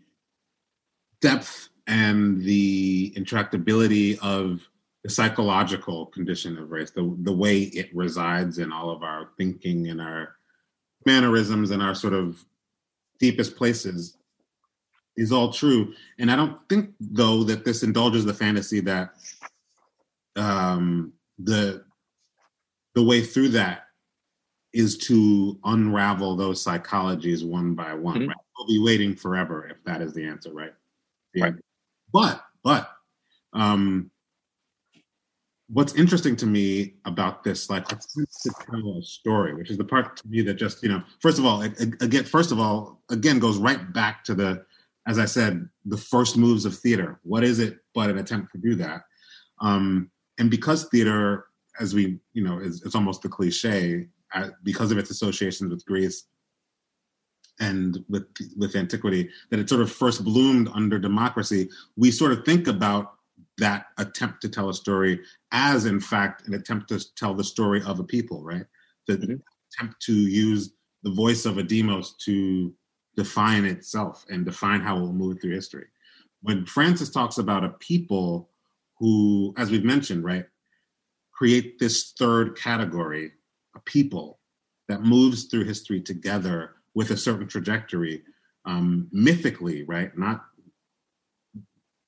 [1.20, 4.62] depth and the intractability of
[5.04, 9.88] the psychological condition of race, the the way it resides in all of our thinking
[9.88, 10.36] and our
[11.08, 12.46] mannerisms and our sort of
[13.20, 14.17] deepest places
[15.18, 15.94] is all true.
[16.20, 19.10] And I don't think though that this indulges the fantasy that
[20.36, 21.84] um, the
[22.96, 23.84] the way through that
[24.74, 28.18] is to unravel those psychologies one by one.
[28.18, 28.28] Mm-hmm.
[28.28, 28.38] Right?
[28.58, 30.74] We'll be waiting forever if that is the answer, right?
[31.34, 31.46] Yeah.
[31.46, 31.54] Right.
[32.12, 32.90] But but
[33.54, 34.12] um,
[35.70, 37.98] what's interesting to me about this, like, to
[38.70, 41.46] tell a story, which is the part to me that just you know, first of
[41.46, 44.66] all, again, first of all, again goes right back to the
[45.08, 47.20] as I said, the first moves of theater.
[47.24, 49.02] What is it but an attempt to do that?
[49.62, 51.46] Um, and because theater,
[51.80, 55.86] as we, you know, is, it's almost the cliche, uh, because of its associations with
[55.86, 56.26] Greece
[57.60, 58.26] and with
[58.58, 61.70] with antiquity, that it sort of first bloomed under democracy.
[61.96, 63.14] We sort of think about
[63.58, 67.82] that attempt to tell a story as, in fact, an attempt to tell the story
[67.84, 68.66] of a people, right?
[69.08, 69.36] The mm-hmm.
[69.74, 72.74] attempt to use the voice of a demos to
[73.18, 75.88] define itself and define how it will move through history.
[76.42, 78.50] When Francis talks about a people
[79.00, 80.46] who, as we've mentioned, right,
[81.34, 83.32] create this third category,
[83.76, 84.40] a people
[84.88, 88.24] that moves through history together with a certain trajectory,
[88.66, 90.18] um, mythically, right?
[90.18, 90.46] Not,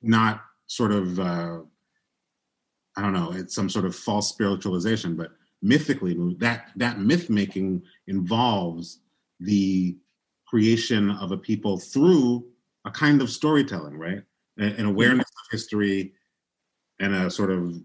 [0.01, 1.59] not sort of, uh,
[2.95, 5.31] I don't know, it's some sort of false spiritualization, but
[5.61, 8.99] mythically, that that myth making involves
[9.39, 9.97] the
[10.49, 12.45] creation of a people through
[12.85, 14.23] a kind of storytelling, right?
[14.57, 16.13] An awareness of history
[16.99, 17.75] and a sort of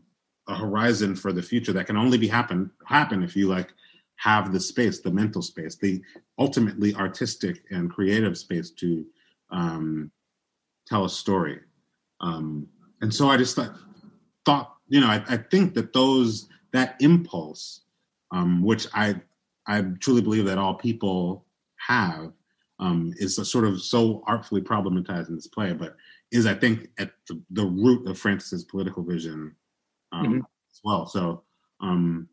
[0.49, 3.73] a horizon for the future that can only be happen happen if you like
[4.17, 6.03] have the space, the mental space, the
[6.39, 9.05] ultimately artistic and creative space to
[9.51, 10.11] um,
[10.87, 11.61] tell a story.
[12.21, 12.69] Um,
[13.01, 13.75] and so I just thought,
[14.45, 17.83] thought you know, I, I think that those that impulse,
[18.33, 19.21] um, which I
[19.67, 21.47] I truly believe that all people
[21.77, 22.33] have,
[22.81, 25.97] um, is sort of so artfully problematized in this play, but
[26.33, 29.55] is I think at the, the root of Francis's political vision
[30.13, 30.39] um, mm-hmm.
[30.39, 31.07] as well.
[31.07, 31.43] So
[31.81, 32.29] um,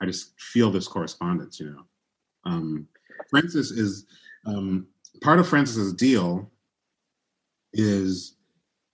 [0.00, 1.84] I just feel this correspondence, you know.
[2.44, 2.88] Um,
[3.30, 4.06] Francis is
[4.46, 4.88] um,
[5.20, 6.50] part of Francis's deal
[7.72, 8.36] is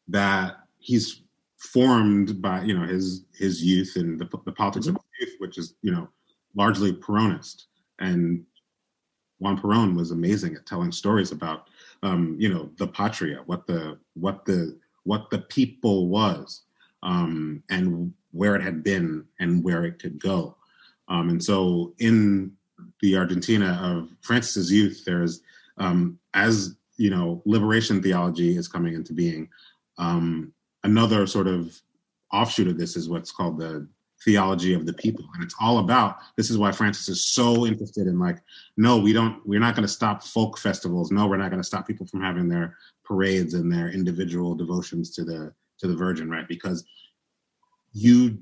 [0.09, 1.23] that he's
[1.59, 4.97] formed by you know his his youth and the, the politics mm-hmm.
[4.97, 6.09] of youth, which is you know
[6.55, 7.65] largely Peronist.
[8.01, 8.45] And
[9.39, 11.69] Juan Perón was amazing at telling stories about
[12.03, 16.63] um, you know the patria, what the what the what the people was,
[17.03, 20.57] um, and where it had been and where it could go.
[21.09, 22.53] Um, and so in
[23.01, 25.41] the Argentina of Francis's youth, there's
[25.79, 29.49] um, as you know liberation theology is coming into being.
[29.99, 30.53] Um,
[30.85, 31.81] another sort of
[32.33, 33.89] offshoot of this is what's called the
[34.25, 35.25] theology of the people.
[35.35, 38.39] And it's all about this is why francis is so interested in like
[38.77, 41.11] no we don't we're not going to stop folk festivals.
[41.11, 45.11] No we're not going to stop people from having their parades and their individual devotions
[45.15, 46.49] to the to the virgin right?
[46.49, 46.85] Because
[47.93, 48.39] you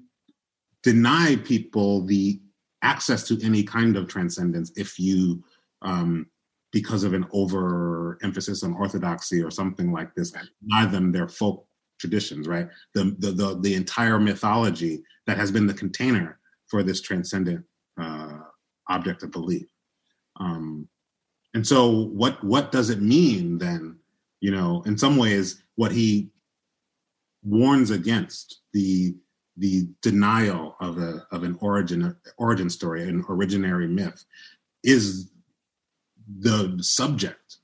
[0.83, 2.41] deny people the
[2.83, 5.43] access to any kind of transcendence if you
[5.83, 6.27] um
[6.73, 11.67] because of an over emphasis on orthodoxy or something like this deny them their folk
[11.99, 12.69] traditions, right?
[12.95, 16.39] The, the, the, the, entire mythology that has been the container
[16.69, 17.65] for this transcendent
[18.01, 18.39] uh,
[18.89, 19.67] object of belief.
[20.39, 20.89] Um,
[21.55, 23.99] and so what, what does it mean then?
[24.41, 26.31] You know, in some ways, what he
[27.43, 29.15] warns against the
[29.59, 34.23] the denial of a of an origin origin story, an originary myth,
[34.85, 35.31] is
[36.41, 37.57] the subject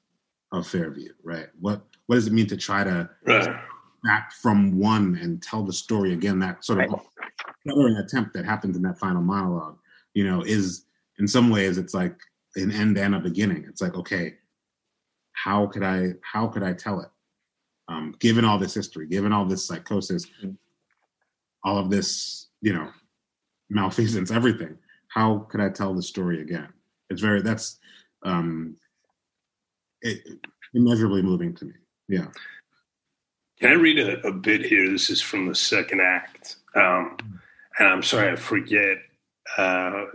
[0.53, 1.49] of Fairview, right?
[1.61, 3.61] What what does it mean to try to right
[4.03, 6.39] back from one and tell the story again.
[6.39, 6.91] That sort of
[7.67, 8.05] right.
[8.05, 9.79] attempt that happens in that final monologue,
[10.15, 10.85] you know, is
[11.19, 12.17] in some ways it's like
[12.57, 13.65] an end and a beginning.
[13.69, 14.35] It's like, okay,
[15.33, 17.09] how could I how could I tell it?
[17.89, 20.53] Um, given all this history, given all this psychosis, mm-hmm.
[21.65, 22.89] all of this, you know,
[23.71, 24.79] malfeasance, everything.
[25.09, 26.69] How could I tell the story again?
[27.11, 27.79] It's very that's
[28.25, 28.77] um,
[30.01, 30.21] it,
[30.75, 31.75] immeasurably moving to me.
[32.09, 32.27] Yeah.
[33.63, 34.91] Can I read a, a bit here?
[34.91, 36.57] This is from the second act.
[36.75, 37.17] Um,
[37.79, 38.97] and I'm sorry, I forget
[39.57, 40.07] uh,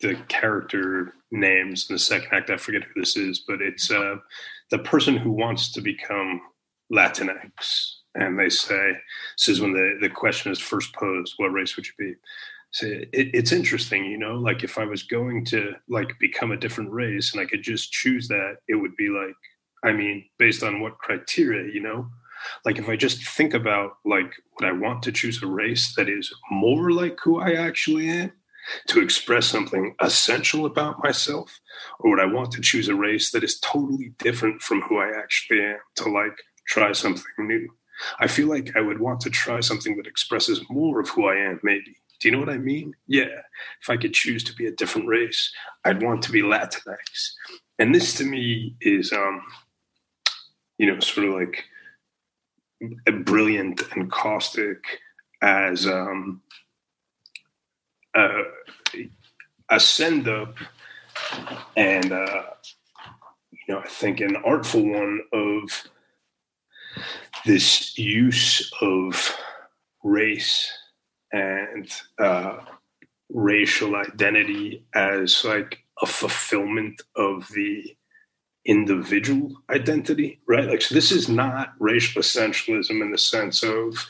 [0.00, 2.50] the, the, character names in the second act.
[2.50, 4.16] I forget who this is, but it's uh,
[4.72, 6.40] the person who wants to become
[6.92, 7.98] Latinx.
[8.16, 8.94] And they say,
[9.36, 12.14] this is when the, the question is first posed, what race would you be?
[12.72, 16.56] So it, it's interesting, you know, like if I was going to like become a
[16.56, 19.36] different race and I could just choose that, it would be like,
[19.84, 22.08] I mean, based on what criteria, you know?
[22.64, 26.08] Like if I just think about like would I want to choose a race that
[26.08, 28.32] is more like who I actually am
[28.88, 31.58] to express something essential about myself,
[32.00, 35.10] or would I want to choose a race that is totally different from who I
[35.16, 37.68] actually am to like try something new?
[38.20, 41.36] I feel like I would want to try something that expresses more of who I
[41.36, 41.96] am, maybe.
[42.20, 42.94] Do you know what I mean?
[43.06, 43.42] Yeah.
[43.80, 45.52] If I could choose to be a different race,
[45.84, 47.30] I'd want to be Latinx.
[47.78, 49.42] And this to me is um,
[50.78, 51.64] you know, sort of like
[53.24, 54.84] brilliant and caustic
[55.42, 56.42] as um,
[58.16, 58.28] a,
[59.70, 60.56] a send up
[61.76, 62.42] and uh,
[63.52, 65.88] you know I think an artful one of
[67.44, 69.36] this use of
[70.02, 70.70] race
[71.32, 72.58] and uh,
[73.30, 77.94] racial identity as like a fulfillment of the
[78.68, 80.68] individual identity, right?
[80.68, 84.08] Like, so this is not racial essentialism in the sense of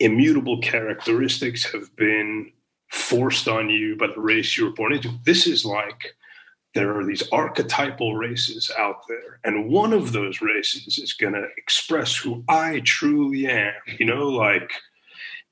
[0.00, 2.52] immutable characteristics have been
[2.90, 5.10] forced on you by the race you were born into.
[5.24, 6.16] This is like
[6.74, 11.46] there are these archetypal races out there, and one of those races is going to
[11.56, 14.70] express who I truly am, you know, like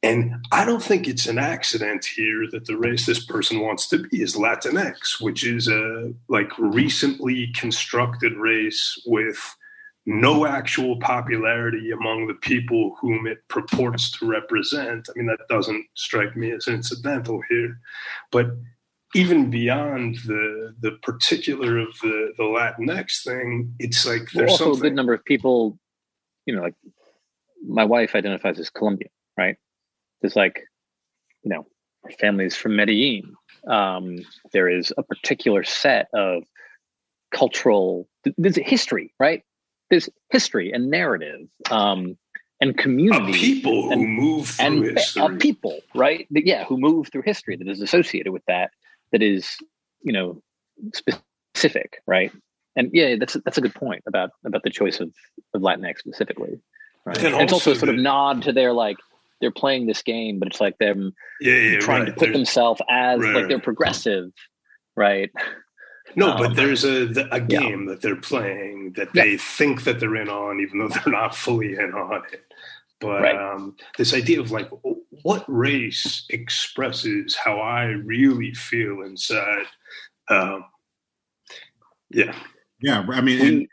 [0.02, 3.98] and I don't think it's an accident here that the race this person wants to
[3.98, 9.38] be is Latinx, which is a like recently constructed race with
[10.04, 15.08] no actual popularity among the people whom it purports to represent.
[15.08, 17.80] I mean, that doesn't strike me as incidental here.
[18.30, 18.50] But
[19.14, 24.80] even beyond the the particular of the the Latinx thing, it's like there's also something...
[24.80, 25.78] a good number of people,
[26.44, 26.74] you know, like
[27.66, 29.56] my wife identifies as Colombian, right?
[30.20, 30.64] There's like,
[31.42, 31.66] you know,
[32.18, 33.34] families from Medellin.
[33.66, 34.18] Um,
[34.52, 36.44] there is a particular set of
[37.32, 39.42] cultural, there's a history, right?
[39.90, 42.16] There's history and narrative um,
[42.60, 43.30] and community.
[43.30, 45.22] A people and, who move through and, history.
[45.22, 46.26] A people, right?
[46.30, 48.70] Yeah, who move through history that is associated with that,
[49.12, 49.56] that is,
[50.02, 50.42] you know,
[50.94, 52.32] specific, right?
[52.76, 55.10] And yeah, that's that's a good point about about the choice of,
[55.54, 56.60] of Latinx specifically.
[57.04, 57.24] Right.
[57.24, 58.98] And it's also a sort of nod to their like
[59.40, 62.06] they're playing this game, but it's like them yeah, yeah, trying right.
[62.06, 64.30] to put there's, themselves as right, like they're progressive,
[64.96, 65.30] right?
[66.14, 67.92] No, um, but there's a a game yeah.
[67.92, 69.38] that they're playing that they yeah.
[69.38, 72.42] think that they're in on, even though they're not fully in on it.
[73.00, 73.36] But right.
[73.36, 74.70] um, this idea of like
[75.22, 79.66] what race expresses how I really feel inside.
[80.30, 80.64] Um,
[82.10, 82.34] yeah.
[82.80, 83.04] Yeah.
[83.10, 83.68] I mean, we,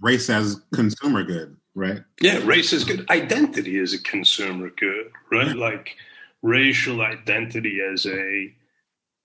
[0.00, 2.02] race as consumer good, right?
[2.20, 2.40] Yeah.
[2.44, 3.08] Race is good.
[3.10, 5.56] Identity is a consumer good, right?
[5.56, 5.96] Like
[6.42, 8.54] racial identity as a,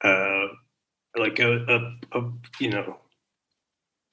[0.04, 0.48] uh,
[1.18, 2.98] like a, a, a, you know,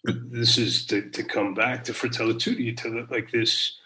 [0.04, 3.78] this is to, to come back to Fratelli to the, like this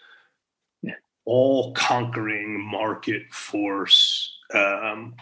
[1.25, 5.15] all conquering market force um,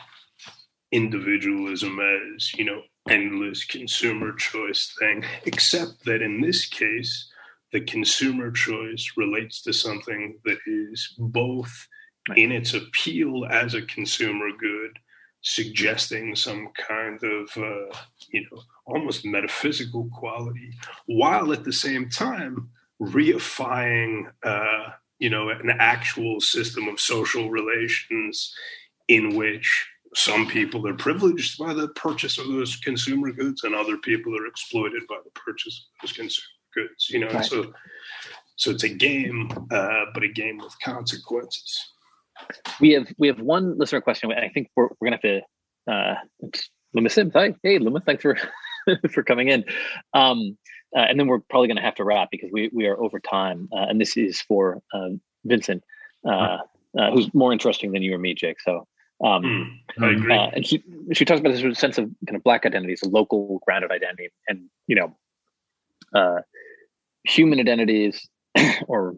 [0.91, 7.30] individualism as you know endless consumer choice thing except that in this case
[7.71, 11.87] the consumer choice relates to something that is both
[12.35, 14.97] in its appeal as a consumer good
[15.41, 17.95] suggesting some kind of uh,
[18.29, 20.71] you know almost metaphysical quality
[21.05, 22.69] while at the same time
[23.01, 28.53] reifying uh, you know an actual system of social relations
[29.07, 33.97] in which some people are privileged by the purchase of those consumer goods and other
[33.97, 37.45] people are exploited by the purchase of those consumer goods you know right.
[37.45, 37.73] so
[38.56, 41.80] so it's a game uh, but a game with consequences.
[42.81, 44.31] We have we have one listener question.
[44.34, 45.41] I think we're, we're gonna have
[45.88, 46.15] to uh
[46.93, 47.31] loomis sims.
[47.34, 47.56] Hi.
[47.64, 48.03] Hey loomis.
[48.06, 48.38] Thanks for
[49.14, 49.64] for coming in.
[50.14, 50.57] Um
[50.95, 53.19] uh, and then we're probably going to have to wrap because we, we are over
[53.19, 53.69] time.
[53.72, 55.84] Uh, and this is for um, Vinson,
[56.27, 56.57] uh,
[56.97, 58.60] uh, who's more interesting than you or me, Jake.
[58.61, 58.88] So,
[59.23, 60.35] um, mm, I agree.
[60.35, 60.84] Uh, and she,
[61.14, 64.30] she talks about this sense of kind of black identity, as a local grounded identity,
[64.47, 65.15] and you know,
[66.15, 66.41] uh,
[67.30, 68.27] human identities
[68.88, 69.15] or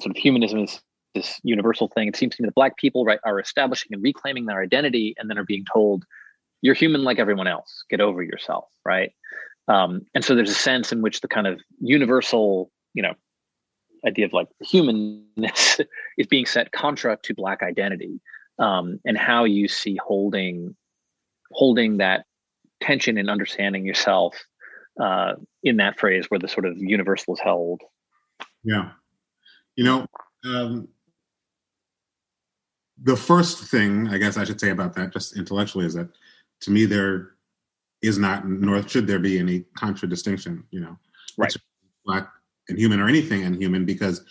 [0.00, 0.80] sort of humanism is
[1.14, 2.08] this universal thing.
[2.08, 5.28] It seems to me that black people right are establishing and reclaiming their identity, and
[5.30, 6.04] then are being told,
[6.62, 7.84] "You're human like everyone else.
[7.90, 9.12] Get over yourself." Right.
[9.68, 13.14] Um, and so there's a sense in which the kind of universal, you know,
[14.06, 15.80] idea of like humanness
[16.18, 18.20] is being set contra to black identity,
[18.58, 20.76] um, and how you see holding
[21.52, 22.26] holding that
[22.80, 24.36] tension and understanding yourself
[25.00, 27.82] uh, in that phrase where the sort of universal is held.
[28.64, 28.90] Yeah,
[29.76, 30.06] you know,
[30.44, 30.88] um,
[33.02, 36.08] the first thing I guess I should say about that, just intellectually, is that
[36.60, 37.32] to me there
[38.02, 40.96] is not, nor should there be any contradistinction, you know,
[41.36, 41.54] right.
[42.04, 42.28] black
[42.68, 44.24] and human or anything and human, because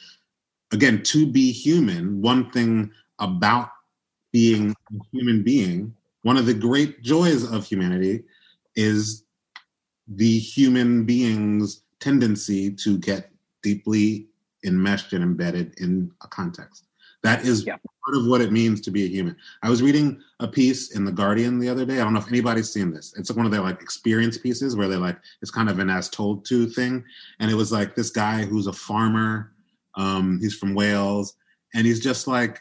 [0.71, 3.69] again, to be human, one thing about
[4.31, 5.93] being a human being,
[6.23, 8.23] one of the great joys of humanity
[8.75, 9.24] is
[10.07, 13.31] the human being's tendency to get
[13.63, 14.27] deeply
[14.65, 16.85] enmeshed and embedded in a context.
[17.23, 17.77] That is yeah.
[18.05, 19.35] part of what it means to be a human.
[19.63, 21.95] I was reading a piece in the Guardian the other day.
[21.95, 23.15] I don't know if anybody's seen this.
[23.17, 26.07] It's one of their like experience pieces where they like it's kind of an as
[26.07, 27.03] told to thing,
[27.39, 29.53] and it was like this guy who's a farmer.
[29.95, 31.35] Um, he's from Wales,
[31.73, 32.59] and he's just like,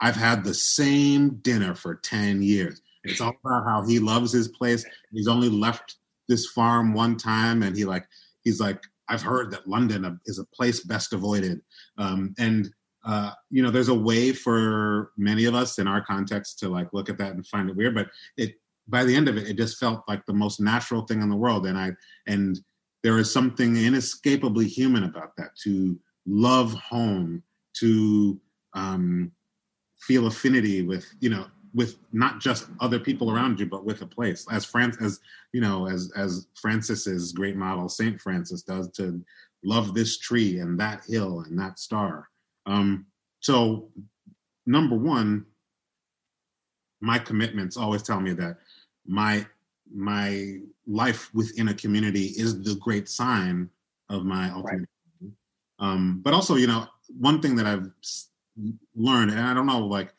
[0.00, 2.82] I've had the same dinner for ten years.
[3.04, 4.84] It's all about how he loves his place.
[5.10, 5.96] He's only left
[6.32, 8.06] this farm one time, and he like
[8.42, 11.60] he's like I've heard that London is a place best avoided,
[11.98, 12.72] um, and
[13.04, 16.88] uh, you know, there's a way for many of us in our context to like
[16.92, 18.54] look at that and find it weird, but it
[18.88, 21.36] by the end of it, it just felt like the most natural thing in the
[21.36, 21.66] world.
[21.66, 21.92] And I
[22.26, 22.58] and
[23.02, 27.42] there is something inescapably human about that to love home,
[27.78, 28.40] to
[28.74, 29.32] um,
[30.00, 34.06] feel affinity with, you know, with not just other people around you, but with a
[34.06, 34.46] place.
[34.50, 35.20] As France, as
[35.52, 39.22] you know, as as Francis's great model, Saint Francis, does to
[39.64, 42.28] love this tree and that hill and that star.
[42.66, 43.06] Um,
[43.40, 43.88] so,
[44.66, 45.46] number one,
[47.00, 48.58] my commitments always tell me that
[49.06, 49.46] my
[49.94, 53.68] my life within a community is the great sign
[54.08, 54.88] of my ultimate.
[55.20, 55.30] Right.
[55.78, 56.86] Um, but also, you know,
[57.18, 57.90] one thing that I've
[58.94, 60.14] learned, and I don't know, like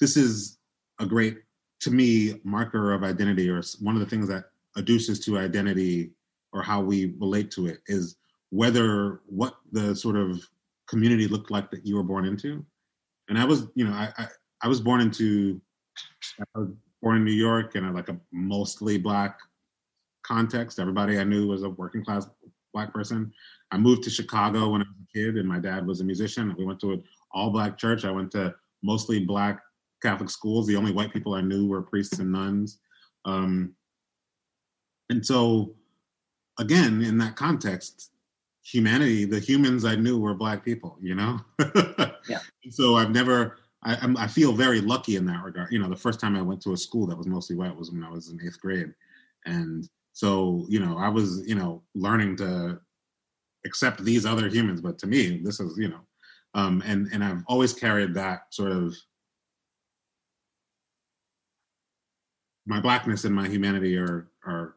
[0.00, 0.58] this is
[1.00, 1.38] a great
[1.80, 4.44] to me marker of identity, or one of the things that
[4.76, 6.10] adduces to identity
[6.52, 8.16] or how we relate to it is
[8.50, 10.46] whether what the sort of
[10.88, 12.64] community looked like that you were born into.
[13.28, 14.26] And I was, you know, I I,
[14.62, 15.60] I was born into
[16.40, 16.68] I was
[17.02, 19.38] born in New York in a, like a mostly black
[20.22, 20.78] context.
[20.78, 22.26] Everybody I knew was a working class
[22.74, 23.32] black person.
[23.70, 26.54] I moved to Chicago when I was a kid, and my dad was a musician.
[26.58, 28.04] We went to an all black church.
[28.04, 29.62] I went to mostly black
[30.02, 30.66] Catholic schools.
[30.66, 32.78] The only white people I knew were priests and nuns.
[33.24, 33.74] Um,
[35.10, 35.74] and so,
[36.58, 38.10] again, in that context,
[38.62, 41.40] humanity, the humans I knew were black people, you know?
[42.28, 42.38] yeah.
[42.70, 45.72] So I've never, I, I'm, I feel very lucky in that regard.
[45.72, 47.90] You know, the first time I went to a school that was mostly white was
[47.90, 48.92] when I was in eighth grade.
[49.46, 52.80] And so, you know, I was, you know, learning to
[53.66, 56.00] accept these other humans, but to me, this is, you know,
[56.54, 58.94] um, and, and I've always carried that sort of
[62.66, 64.76] my blackness and my humanity are, are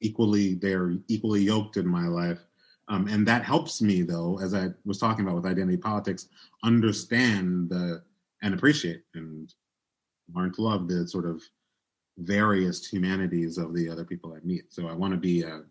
[0.00, 2.40] equally, they're equally yoked in my life
[2.88, 6.28] um, and that helps me, though, as I was talking about with identity politics,
[6.62, 8.02] understand the,
[8.42, 9.52] and appreciate and
[10.34, 11.42] learn to love the sort of
[12.18, 14.72] various humanities of the other people I meet.
[14.72, 15.62] So I want to be a,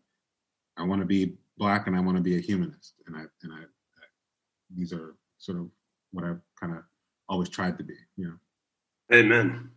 [0.77, 3.53] I want to be black, and I want to be a humanist, and I and
[3.53, 4.05] I, I
[4.75, 5.69] these are sort of
[6.11, 6.83] what I've kind of
[7.29, 7.93] always tried to be.
[8.17, 9.15] You know.
[9.15, 9.69] Amen.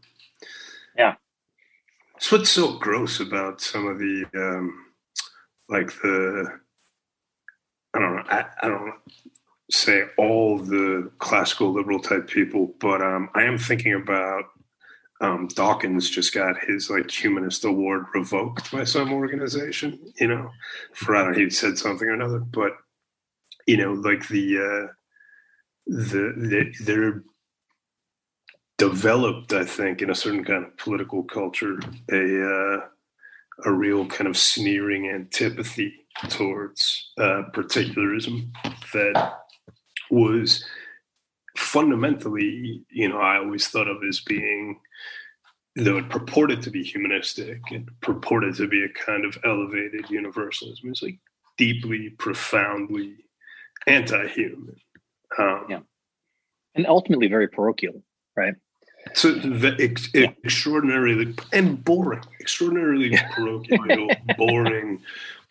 [2.16, 4.86] It's what's so gross about some of the, um,
[5.68, 6.60] like the
[7.96, 8.22] I don't know.
[8.28, 8.94] I, I don't
[9.70, 14.44] say all the classical liberal type people, but um, I am thinking about
[15.22, 20.50] um, Dawkins just got his like humanist award revoked by some organization, you know,
[20.92, 22.72] for I don't know, he said something or another, but
[23.66, 24.92] you know, like the uh,
[25.86, 27.22] the, the they're
[28.78, 31.78] developed, I think, in a certain kind of political culture,
[32.10, 32.80] a uh,
[33.64, 38.52] a real kind of sneering antipathy towards uh, particularism
[38.92, 39.34] that
[40.10, 40.64] was
[41.56, 44.78] fundamentally, you know, I always thought of as being,
[45.74, 50.90] though it purported to be humanistic, it purported to be a kind of elevated universalism.
[50.90, 51.18] It's like
[51.56, 53.16] deeply, profoundly
[53.86, 54.76] anti-human.
[55.38, 55.80] Um, yeah,
[56.74, 58.02] and ultimately very parochial,
[58.36, 58.54] right?
[59.14, 60.32] So the ex- yeah.
[60.44, 65.02] extraordinarily and boring, extraordinarily parochial, boring,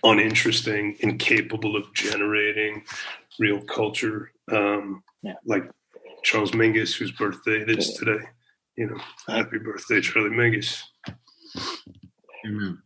[0.04, 2.84] uninteresting, incapable of generating
[3.40, 4.32] real culture.
[4.52, 5.34] Um, yeah.
[5.46, 5.70] Like
[6.24, 8.24] Charles Mingus, whose birthday it is today.
[8.78, 10.82] You know, happy birthday, Charlie Mingus.
[12.46, 12.82] Amen.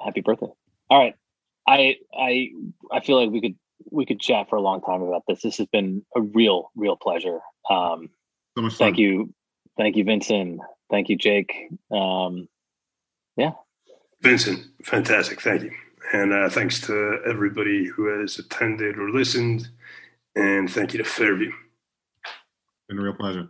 [0.00, 0.46] Happy birthday.
[0.88, 1.14] All right.
[1.66, 2.50] I I
[2.90, 3.56] I feel like we could
[3.90, 5.42] we could chat for a long time about this.
[5.42, 7.40] This has been a real, real pleasure.
[7.68, 8.10] Um,
[8.56, 8.78] so much fun.
[8.78, 9.32] Thank you,
[9.76, 10.60] thank you, Vinson.
[10.90, 11.52] Thank you, Jake.
[11.90, 12.48] Um,
[13.36, 13.52] yeah,
[14.22, 15.40] Vinson, fantastic.
[15.40, 15.72] Thank you.
[16.12, 19.68] And uh, thanks to everybody who has attended or listened.
[20.34, 21.52] And thank you to Fairview.
[22.88, 23.48] Been a real pleasure.